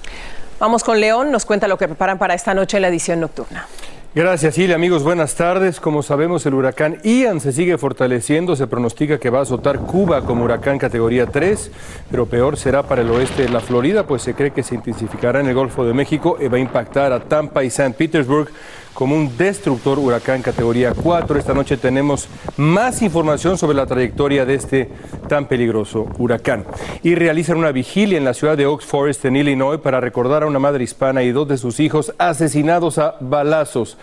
Vamos 0.59 0.83
con 0.83 0.99
León, 0.99 1.31
nos 1.31 1.45
cuenta 1.45 1.69
lo 1.69 1.77
que 1.77 1.89
preparan 1.89 2.19
para 2.19 2.33
esta 2.33 2.55
noche 2.55 2.79
en 2.79 2.83
la 2.83 2.89
edición 2.89 3.21
nocturna. 3.21 3.67
Gracias, 4.15 4.57
Silvia. 4.57 4.75
Amigos, 4.75 5.05
buenas 5.05 5.35
tardes. 5.37 5.81
Como 5.81 6.03
sabemos, 6.03 6.45
el 6.45 6.53
huracán 6.53 6.99
Ian 7.03 7.41
se 7.41 7.51
sigue 7.51 7.79
fortaleciendo. 7.79 8.57
Se 8.57 8.67
pronostica 8.67 9.19
que 9.19 9.31
va 9.31 9.39
a 9.39 9.43
azotar 9.43 9.79
Cuba 9.79 10.21
como 10.21 10.45
huracán 10.45 10.77
categoría 10.77 11.25
3, 11.25 11.71
pero 12.11 12.27
peor 12.27 12.59
será 12.59 12.83
para 12.83 13.01
el 13.01 13.11
oeste 13.11 13.45
de 13.45 13.49
la 13.49 13.61
Florida, 13.61 14.07
pues 14.07 14.21
se 14.21 14.35
cree 14.35 14.51
que 14.51 14.63
se 14.63 14.75
intensificará 14.75 15.41
en 15.41 15.47
el 15.47 15.55
Golfo 15.55 15.87
de 15.87 15.95
México 15.95 16.37
y 16.39 16.49
va 16.49 16.59
a 16.59 16.61
impactar 16.61 17.11
a 17.11 17.21
Tampa 17.21 17.65
y 17.65 17.71
San 17.71 17.95
Petersburg 17.95 18.51
como 18.95 19.17
un 19.17 19.37
destructor 19.37 19.99
huracán 19.99 20.43
categoría 20.43 20.93
4. 20.95 21.39
Esta 21.39 21.55
noche 21.55 21.77
tenemos 21.77 22.29
más 22.57 23.03
información 23.03 23.59
sobre 23.59 23.77
la 23.77 23.87
trayectoria 23.87 24.45
de 24.45 24.55
este 24.55 24.89
tan 25.29 25.47
peligroso 25.47 26.09
huracán. 26.19 26.65
Y 27.03 27.15
realizan 27.15 27.59
una 27.59 27.73
vigilia 27.73 28.19
en 28.19 28.25
la 28.25 28.35
ciudad 28.35 28.57
de 28.57 28.67
Oak 28.67 28.83
Forest, 28.83 29.25
en 29.25 29.37
Illinois, 29.37 29.81
para 29.81 30.01
recordar 30.01 30.43
a 30.43 30.47
una 30.47 30.59
madre 30.59 30.85
hispana 30.85 31.23
y 31.23 31.33
dos 31.33 31.49
de 31.49 31.59
sus 31.59 31.81
hijos 31.81 32.15
asesinados 32.19 32.99
a 32.99 33.17
balazos 33.21 33.97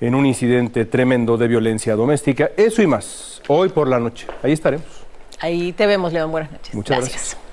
en 0.00 0.14
un 0.14 0.26
incidente 0.26 0.84
tremendo 0.84 1.36
de 1.36 1.48
violencia 1.48 1.96
doméstica. 1.96 2.50
Eso 2.56 2.82
y 2.82 2.86
más, 2.86 3.42
hoy 3.48 3.68
por 3.68 3.88
la 3.88 3.98
noche. 3.98 4.26
Ahí 4.42 4.52
estaremos. 4.52 4.86
Ahí 5.40 5.72
te 5.72 5.86
vemos, 5.86 6.12
León. 6.12 6.30
Buenas 6.30 6.52
noches. 6.52 6.74
Muchas 6.74 6.98
gracias. 6.98 7.43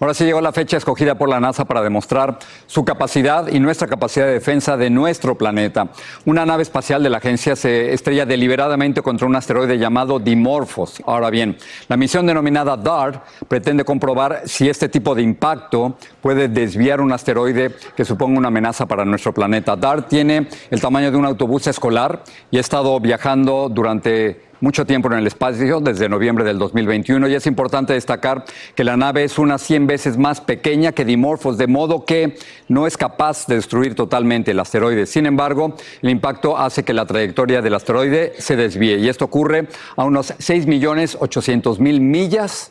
Ahora 0.00 0.14
sí 0.14 0.24
llegó 0.24 0.40
la 0.40 0.52
fecha 0.52 0.76
escogida 0.76 1.16
por 1.16 1.28
la 1.28 1.40
NASA 1.40 1.64
para 1.64 1.82
demostrar 1.82 2.38
su 2.66 2.84
capacidad 2.84 3.48
y 3.48 3.58
nuestra 3.58 3.88
capacidad 3.88 4.26
de 4.26 4.34
defensa 4.34 4.76
de 4.76 4.90
nuestro 4.90 5.36
planeta. 5.36 5.88
Una 6.24 6.46
nave 6.46 6.62
espacial 6.62 7.02
de 7.02 7.10
la 7.10 7.18
agencia 7.18 7.56
se 7.56 7.92
estrella 7.92 8.24
deliberadamente 8.24 9.02
contra 9.02 9.26
un 9.26 9.34
asteroide 9.34 9.76
llamado 9.76 10.20
Dimorphos. 10.20 11.02
Ahora 11.04 11.30
bien, 11.30 11.56
la 11.88 11.96
misión 11.96 12.26
denominada 12.26 12.76
DART 12.76 13.24
pretende 13.48 13.84
comprobar 13.84 14.42
si 14.44 14.68
este 14.68 14.88
tipo 14.88 15.16
de 15.16 15.22
impacto 15.22 15.96
puede 16.22 16.46
desviar 16.46 17.00
un 17.00 17.10
asteroide 17.10 17.74
que 17.96 18.04
suponga 18.04 18.38
una 18.38 18.48
amenaza 18.48 18.86
para 18.86 19.04
nuestro 19.04 19.34
planeta. 19.34 19.74
DART 19.74 20.08
tiene 20.08 20.46
el 20.70 20.80
tamaño 20.80 21.10
de 21.10 21.16
un 21.16 21.24
autobús 21.24 21.66
escolar 21.66 22.22
y 22.52 22.58
ha 22.58 22.60
estado 22.60 23.00
viajando 23.00 23.68
durante 23.68 24.47
mucho 24.60 24.84
tiempo 24.84 25.10
en 25.12 25.18
el 25.18 25.26
espacio, 25.26 25.80
desde 25.80 26.08
noviembre 26.08 26.44
del 26.44 26.58
2021, 26.58 27.28
y 27.28 27.34
es 27.34 27.46
importante 27.46 27.92
destacar 27.92 28.44
que 28.74 28.84
la 28.84 28.96
nave 28.96 29.24
es 29.24 29.38
unas 29.38 29.62
100 29.62 29.86
veces 29.86 30.18
más 30.18 30.40
pequeña 30.40 30.92
que 30.92 31.04
Dimorphos, 31.04 31.58
de 31.58 31.66
modo 31.66 32.04
que 32.04 32.36
no 32.68 32.86
es 32.86 32.96
capaz 32.96 33.46
de 33.46 33.56
destruir 33.56 33.94
totalmente 33.94 34.50
el 34.50 34.60
asteroide. 34.60 35.06
Sin 35.06 35.26
embargo, 35.26 35.74
el 36.02 36.10
impacto 36.10 36.58
hace 36.58 36.82
que 36.84 36.92
la 36.92 37.06
trayectoria 37.06 37.62
del 37.62 37.74
asteroide 37.74 38.34
se 38.38 38.56
desvíe, 38.56 38.98
y 38.98 39.08
esto 39.08 39.24
ocurre 39.24 39.68
a 39.96 40.04
unos 40.04 40.32
6.800.000 40.38 42.00
millas 42.00 42.70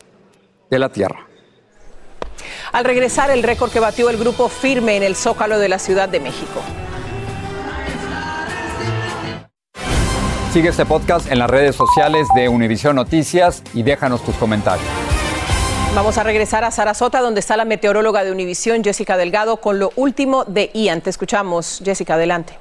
de 0.70 0.80
la 0.80 0.90
Tierra. 0.90 1.28
Al 2.72 2.86
regresar, 2.86 3.32
el 3.32 3.44
récord 3.44 3.72
que 3.72 3.80
batió 3.80 4.10
el 4.10 4.18
grupo 4.18 4.50
firme 4.50 4.98
en 4.98 5.04
el 5.04 5.16
Zócalo 5.16 5.58
de 5.60 5.70
la 5.70 5.80
Ciudad 5.80 6.10
de 6.10 6.20
México. 6.20 6.62
Sigue 10.58 10.70
este 10.70 10.88
podcast 10.88 11.32
en 11.32 11.38
las 11.38 11.52
redes 11.52 11.76
sociales 11.76 12.28
de 12.36 12.50
Univision 12.50 12.96
Noticias 12.96 13.62
y 13.76 13.84
déjanos 13.84 14.24
tus 14.24 14.36
comentarios. 14.38 14.88
Vamos 15.94 16.18
a 16.18 16.24
regresar 16.24 16.64
a 16.64 16.72
Sarasota, 16.72 17.22
donde 17.22 17.42
está 17.42 17.58
la 17.58 17.64
meteoróloga 17.64 18.24
de 18.24 18.32
Univisión, 18.32 18.84
Jessica 18.84 19.18
Delgado, 19.18 19.58
con 19.58 19.78
lo 19.78 19.92
último 19.96 20.46
de 20.46 20.72
Ian. 20.74 21.02
Te 21.02 21.12
escuchamos, 21.12 21.80
Jessica, 21.86 22.16
adelante. 22.16 22.58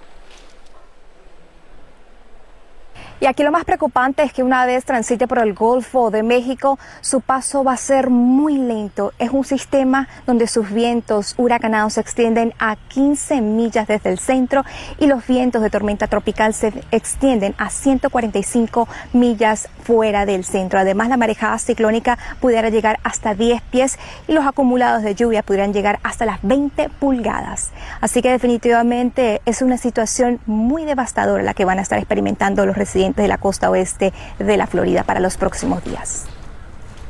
Y 3.19 3.25
aquí 3.25 3.43
lo 3.43 3.51
más 3.51 3.65
preocupante 3.65 4.23
es 4.23 4.33
que 4.35 4.43
una 4.43 4.67
vez 4.67 4.85
transite 4.85 5.27
por 5.27 5.39
el 5.39 5.55
Golfo 5.55 6.11
de 6.11 6.23
México, 6.23 6.79
su 7.01 7.23
paso 7.23 7.65
va 7.65 7.73
a 7.73 7.79
ser 7.79 8.11
muy 8.11 8.59
lento. 8.59 9.15
Es 9.19 9.31
un 9.31 9.43
sistema 9.43 10.07
donde 10.27 10.47
sus 10.47 10.71
vientos 10.71 11.35
huracanados 11.39 11.95
se 11.95 12.03
extienden 12.03 12.53
a 12.59 12.77
15 12.77 13.41
millas 13.41 13.89
desde 13.89 14.11
el 14.11 14.19
centro 14.19 14.67
y 14.99 15.07
los 15.07 15.27
vientos 15.27 15.63
de 15.63 15.71
tormenta 15.71 16.09
tropical 16.09 16.53
se 16.53 16.75
extienden 16.91 17.55
a 17.57 17.71
145 17.71 18.87
millas 19.15 19.71
fuera 19.83 20.27
del 20.27 20.45
centro. 20.45 20.79
Además, 20.79 21.09
la 21.09 21.17
marejada 21.17 21.59
ciclónica 21.59 22.19
pudiera 22.41 22.69
llegar 22.69 22.99
hasta 23.03 23.35
10 23.35 23.63
pies 23.63 23.99
y 24.29 24.33
los 24.33 24.45
acumulados 24.45 25.03
de 25.03 25.15
lluvia 25.15 25.43
pudieran 25.43 25.73
llegar 25.73 26.01
hasta 26.03 26.27
las 26.27 26.41
20 26.43 26.91
pulgadas. 27.01 27.71
Así 28.03 28.21
que 28.21 28.31
definitivamente 28.31 29.41
es 29.47 29.63
una 29.63 29.79
situación 29.79 30.39
muy 30.45 30.85
devastadora 30.85 31.43
la 31.43 31.55
que 31.55 31.65
van 31.65 31.79
a 31.79 31.83
estar 31.83 31.99
experimentando 31.99 32.67
los 32.67 32.77
residentes 32.77 33.06
de 33.15 33.29
la 33.29 33.39
costa 33.39 33.71
oeste 33.71 34.13
de 34.39 34.57
la 34.57 34.67
Florida 34.67 35.05
para 35.05 35.21
los 35.21 35.37
próximos 35.37 35.85
días. 35.85 36.27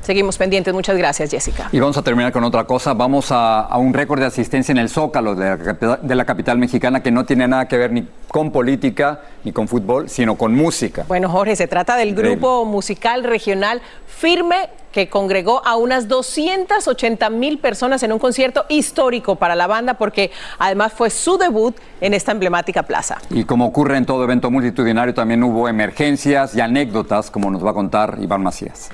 Seguimos 0.07 0.38
pendientes. 0.38 0.73
Muchas 0.73 0.97
gracias, 0.97 1.33
Jessica. 1.33 1.69
Y 1.73 1.81
vamos 1.81 1.97
a 1.97 2.03
terminar 2.03 2.31
con 2.31 2.45
otra 2.45 2.62
cosa. 2.62 2.95
Vamos 2.95 3.27
a, 3.31 3.77
un 3.77 3.92
récord 3.92 4.21
de 4.21 4.27
asistencia 4.27 4.71
en 4.71 4.79
el 4.79 4.88
Zócalo 4.88 5.35
de 5.35 5.59
la, 5.81 5.97
de 6.01 6.14
la, 6.14 6.25
capital 6.25 6.59
mexicana 6.59 7.03
que 7.03 7.11
no 7.11 7.25
tiene 7.25 7.49
nada 7.49 7.66
que 7.66 7.77
ver 7.77 7.90
ni 7.90 8.07
con 8.29 8.53
política 8.53 9.23
ni 9.42 9.51
con 9.51 9.66
fútbol, 9.66 10.09
sino 10.09 10.37
con 10.37 10.55
música. 10.55 11.05
Bueno, 11.09 11.29
Jorge, 11.29 11.57
se 11.57 11.66
trata 11.66 11.97
del 11.97 12.14
grupo 12.14 12.64
musical 12.64 13.25
regional 13.25 13.83
Firme 14.07 14.71
que 14.92 15.09
congregó 15.09 15.66
a 15.66 15.75
unas 15.75 16.07
280 16.07 17.29
mil 17.31 17.59
personas 17.59 18.01
en 18.05 18.12
un 18.12 18.21
concierto 18.21 18.64
histórico 18.69 19.35
para 19.35 19.57
la 19.57 19.66
banda 19.66 19.95
porque 19.95 20.31
además 20.61 20.92
fue 20.92 21.11
su 21.11 21.37
debut 21.37 21.77
en 22.01 22.14
esta 22.14 22.31
emblemática 22.31 22.85
plaza. 22.85 23.19
Y 23.31 23.42
como 23.42 23.66
ocurre 23.66 23.97
en 23.97 24.07
todo 24.07 24.23
evento 24.23 24.53
multitudinario, 24.53 25.14
también 25.14 25.42
hubo 25.42 25.69
emergencias 25.69 26.55
y 26.55 26.61
anécdotas, 26.61 27.29
como 27.33 27.51
nos 27.51 27.66
va 27.66 27.71
a 27.71 27.75
contar 27.75 28.19
Iván 28.21 28.45
Macías. 28.45 28.90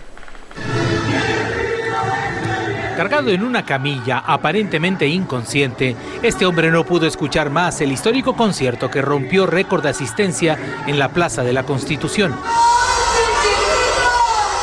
Cargado 2.97 3.31
en 3.31 3.43
una 3.43 3.65
camilla, 3.65 4.19
aparentemente 4.19 5.07
inconsciente, 5.07 5.97
este 6.23 6.45
hombre 6.45 6.71
no 6.71 6.85
pudo 6.85 7.07
escuchar 7.07 7.51
más 7.51 7.81
el 7.81 7.91
histórico 7.91 8.37
concierto 8.37 8.91
que 8.91 9.01
rompió 9.01 9.47
récord 9.47 9.83
de 9.83 9.89
asistencia 9.89 10.59
en 10.87 10.99
la 10.99 11.09
Plaza 11.09 11.43
de 11.43 11.53
la 11.55 11.63
Constitución. 11.65 12.35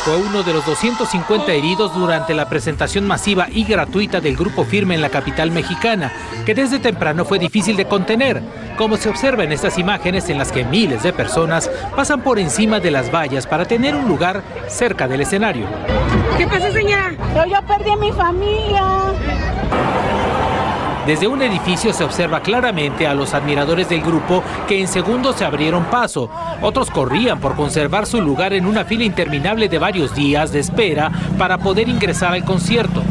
Fue 0.04 0.16
uno 0.16 0.42
de 0.42 0.54
los 0.54 0.64
250 0.64 1.52
heridos 1.52 1.94
durante 1.94 2.32
la 2.32 2.48
presentación 2.48 3.06
masiva 3.06 3.48
y 3.50 3.64
gratuita 3.64 4.20
del 4.20 4.34
grupo 4.34 4.64
Firme 4.64 4.94
en 4.94 5.02
la 5.02 5.10
capital 5.10 5.50
mexicana, 5.50 6.10
que 6.46 6.54
desde 6.54 6.78
temprano 6.78 7.26
fue 7.26 7.38
difícil 7.38 7.76
de 7.76 7.84
contener, 7.84 8.40
como 8.78 8.96
se 8.96 9.10
observa 9.10 9.44
en 9.44 9.52
estas 9.52 9.76
imágenes 9.76 10.30
en 10.30 10.38
las 10.38 10.52
que 10.52 10.64
miles 10.64 11.02
de 11.02 11.12
personas 11.12 11.70
pasan 11.94 12.22
por 12.22 12.38
encima 12.38 12.80
de 12.80 12.90
las 12.90 13.12
vallas 13.12 13.46
para 13.46 13.66
tener 13.66 13.94
un 13.94 14.08
lugar 14.08 14.42
cerca 14.68 15.06
del 15.06 15.20
escenario. 15.20 15.66
¿Qué 16.38 16.46
pasa, 16.46 16.72
señora? 16.72 17.12
Yo, 17.34 17.44
yo 17.44 17.66
perdí 17.66 17.90
a 17.90 17.96
mi 17.96 18.10
familia. 18.12 18.82
Desde 21.06 21.26
un 21.26 21.40
edificio 21.40 21.92
se 21.92 22.04
observa 22.04 22.40
claramente 22.40 23.06
a 23.06 23.14
los 23.14 23.32
admiradores 23.32 23.88
del 23.88 24.02
grupo 24.02 24.44
que 24.68 24.80
en 24.80 24.86
segundos 24.86 25.36
se 25.36 25.44
abrieron 25.44 25.84
paso. 25.84 26.30
Otros 26.60 26.90
corrían 26.90 27.40
por 27.40 27.56
conservar 27.56 28.06
su 28.06 28.20
lugar 28.20 28.52
en 28.52 28.66
una 28.66 28.84
fila 28.84 29.04
interminable 29.04 29.68
de 29.68 29.78
varios 29.78 30.14
días 30.14 30.52
de 30.52 30.60
espera 30.60 31.10
para 31.38 31.58
poder 31.58 31.88
ingresar 31.88 32.34
al 32.34 32.44
concierto. 32.44 33.02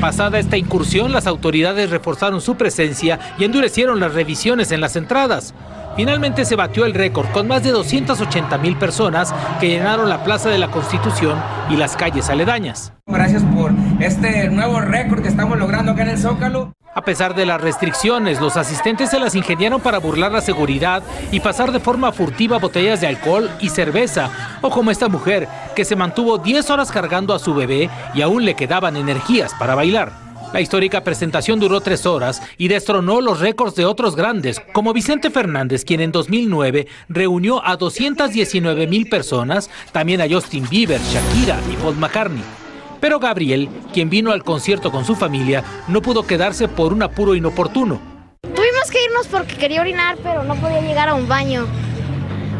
Pasada 0.00 0.38
esta 0.38 0.56
incursión, 0.56 1.12
las 1.12 1.26
autoridades 1.26 1.90
reforzaron 1.90 2.40
su 2.40 2.56
presencia 2.56 3.18
y 3.38 3.44
endurecieron 3.44 4.00
las 4.00 4.14
revisiones 4.14 4.72
en 4.72 4.80
las 4.80 4.96
entradas. 4.96 5.54
Finalmente 5.96 6.44
se 6.44 6.56
batió 6.56 6.86
el 6.86 6.94
récord 6.94 7.26
con 7.32 7.46
más 7.46 7.62
de 7.62 7.70
280 7.70 8.56
mil 8.58 8.76
personas 8.76 9.34
que 9.60 9.68
llenaron 9.68 10.08
la 10.08 10.24
Plaza 10.24 10.48
de 10.48 10.58
la 10.58 10.70
Constitución 10.70 11.38
y 11.70 11.76
las 11.76 11.96
calles 11.96 12.30
aledañas. 12.30 12.92
Gracias 13.06 13.42
por 13.54 13.72
este 14.02 14.48
nuevo 14.48 14.80
récord 14.80 15.22
que 15.22 15.28
estamos 15.28 15.58
logrando 15.58 15.92
acá 15.92 16.02
en 16.02 16.10
el 16.10 16.18
Zócalo. 16.18 16.72
A 16.94 17.02
pesar 17.02 17.34
de 17.34 17.46
las 17.46 17.60
restricciones, 17.60 18.40
los 18.40 18.58
asistentes 18.58 19.08
se 19.10 19.18
las 19.18 19.34
ingeniaron 19.34 19.80
para 19.80 19.98
burlar 19.98 20.32
la 20.32 20.42
seguridad 20.42 21.02
y 21.30 21.40
pasar 21.40 21.72
de 21.72 21.80
forma 21.80 22.12
furtiva 22.12 22.58
botellas 22.58 23.00
de 23.00 23.06
alcohol 23.06 23.50
y 23.60 23.70
cerveza, 23.70 24.30
o 24.60 24.68
como 24.68 24.90
esta 24.90 25.08
mujer, 25.08 25.48
que 25.74 25.86
se 25.86 25.96
mantuvo 25.96 26.36
10 26.36 26.68
horas 26.68 26.92
cargando 26.92 27.32
a 27.32 27.38
su 27.38 27.54
bebé 27.54 27.88
y 28.12 28.20
aún 28.20 28.44
le 28.44 28.54
quedaban 28.54 28.96
energías 28.96 29.54
para 29.54 29.74
bailar. 29.74 30.12
La 30.52 30.60
histórica 30.60 31.02
presentación 31.02 31.58
duró 31.60 31.80
tres 31.80 32.04
horas 32.04 32.42
y 32.58 32.68
destronó 32.68 33.22
los 33.22 33.40
récords 33.40 33.74
de 33.74 33.86
otros 33.86 34.14
grandes, 34.14 34.60
como 34.74 34.92
Vicente 34.92 35.30
Fernández, 35.30 35.86
quien 35.86 36.02
en 36.02 36.12
2009 36.12 36.88
reunió 37.08 37.66
a 37.66 37.76
219 37.76 38.86
mil 38.86 39.08
personas, 39.08 39.70
también 39.92 40.20
a 40.20 40.28
Justin 40.28 40.68
Bieber, 40.68 41.00
Shakira 41.00 41.58
y 41.72 41.76
Paul 41.76 41.96
McCartney. 41.96 42.61
Pero 43.02 43.18
Gabriel, 43.18 43.68
quien 43.92 44.08
vino 44.08 44.30
al 44.30 44.44
concierto 44.44 44.92
con 44.92 45.04
su 45.04 45.16
familia, 45.16 45.64
no 45.88 46.00
pudo 46.00 46.24
quedarse 46.24 46.68
por 46.68 46.92
un 46.92 47.02
apuro 47.02 47.34
inoportuno. 47.34 48.00
Tuvimos 48.42 48.90
que 48.92 49.04
irnos 49.04 49.26
porque 49.26 49.56
quería 49.56 49.80
orinar, 49.80 50.18
pero 50.22 50.44
no 50.44 50.54
podía 50.54 50.80
llegar 50.82 51.08
a 51.08 51.14
un 51.14 51.26
baño, 51.26 51.66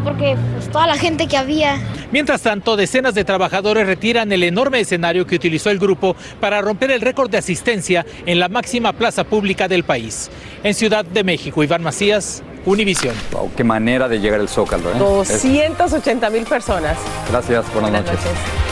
porque 0.02 0.37
pues, 0.55 0.68
toda 0.68 0.88
la 0.88 0.96
gente 0.96 1.28
que 1.28 1.37
había. 1.37 1.78
Mientras 2.11 2.42
tanto, 2.42 2.74
decenas 2.74 3.14
de 3.14 3.24
trabajadores 3.24 3.87
retiran 3.87 4.33
el 4.33 4.42
enorme 4.42 4.81
escenario 4.81 5.28
que 5.28 5.37
utilizó 5.37 5.70
el 5.70 5.78
grupo 5.78 6.16
para 6.40 6.61
romper 6.61 6.90
el 6.90 7.02
récord 7.02 7.31
de 7.31 7.38
asistencia 7.38 8.05
en 8.26 8.40
la 8.40 8.48
máxima 8.48 8.92
plaza 8.94 9.22
pública 9.22 9.68
del 9.68 9.85
país. 9.85 10.28
En 10.64 10.74
Ciudad 10.74 11.05
de 11.05 11.22
México, 11.22 11.62
Iván 11.62 11.85
Macías, 11.85 12.42
Univisión. 12.66 13.14
Wow, 13.31 13.52
qué 13.57 13.62
manera 13.62 14.09
de 14.09 14.18
llegar 14.18 14.40
al 14.40 14.48
Zócalo. 14.48 14.90
¿eh? 14.90 14.98
280 14.98 16.31
mil 16.31 16.42
personas. 16.46 16.98
Gracias, 17.31 17.64
buenas, 17.72 17.92
Buenas 17.92 18.07
noches. 18.07 18.24
noches. 18.24 18.71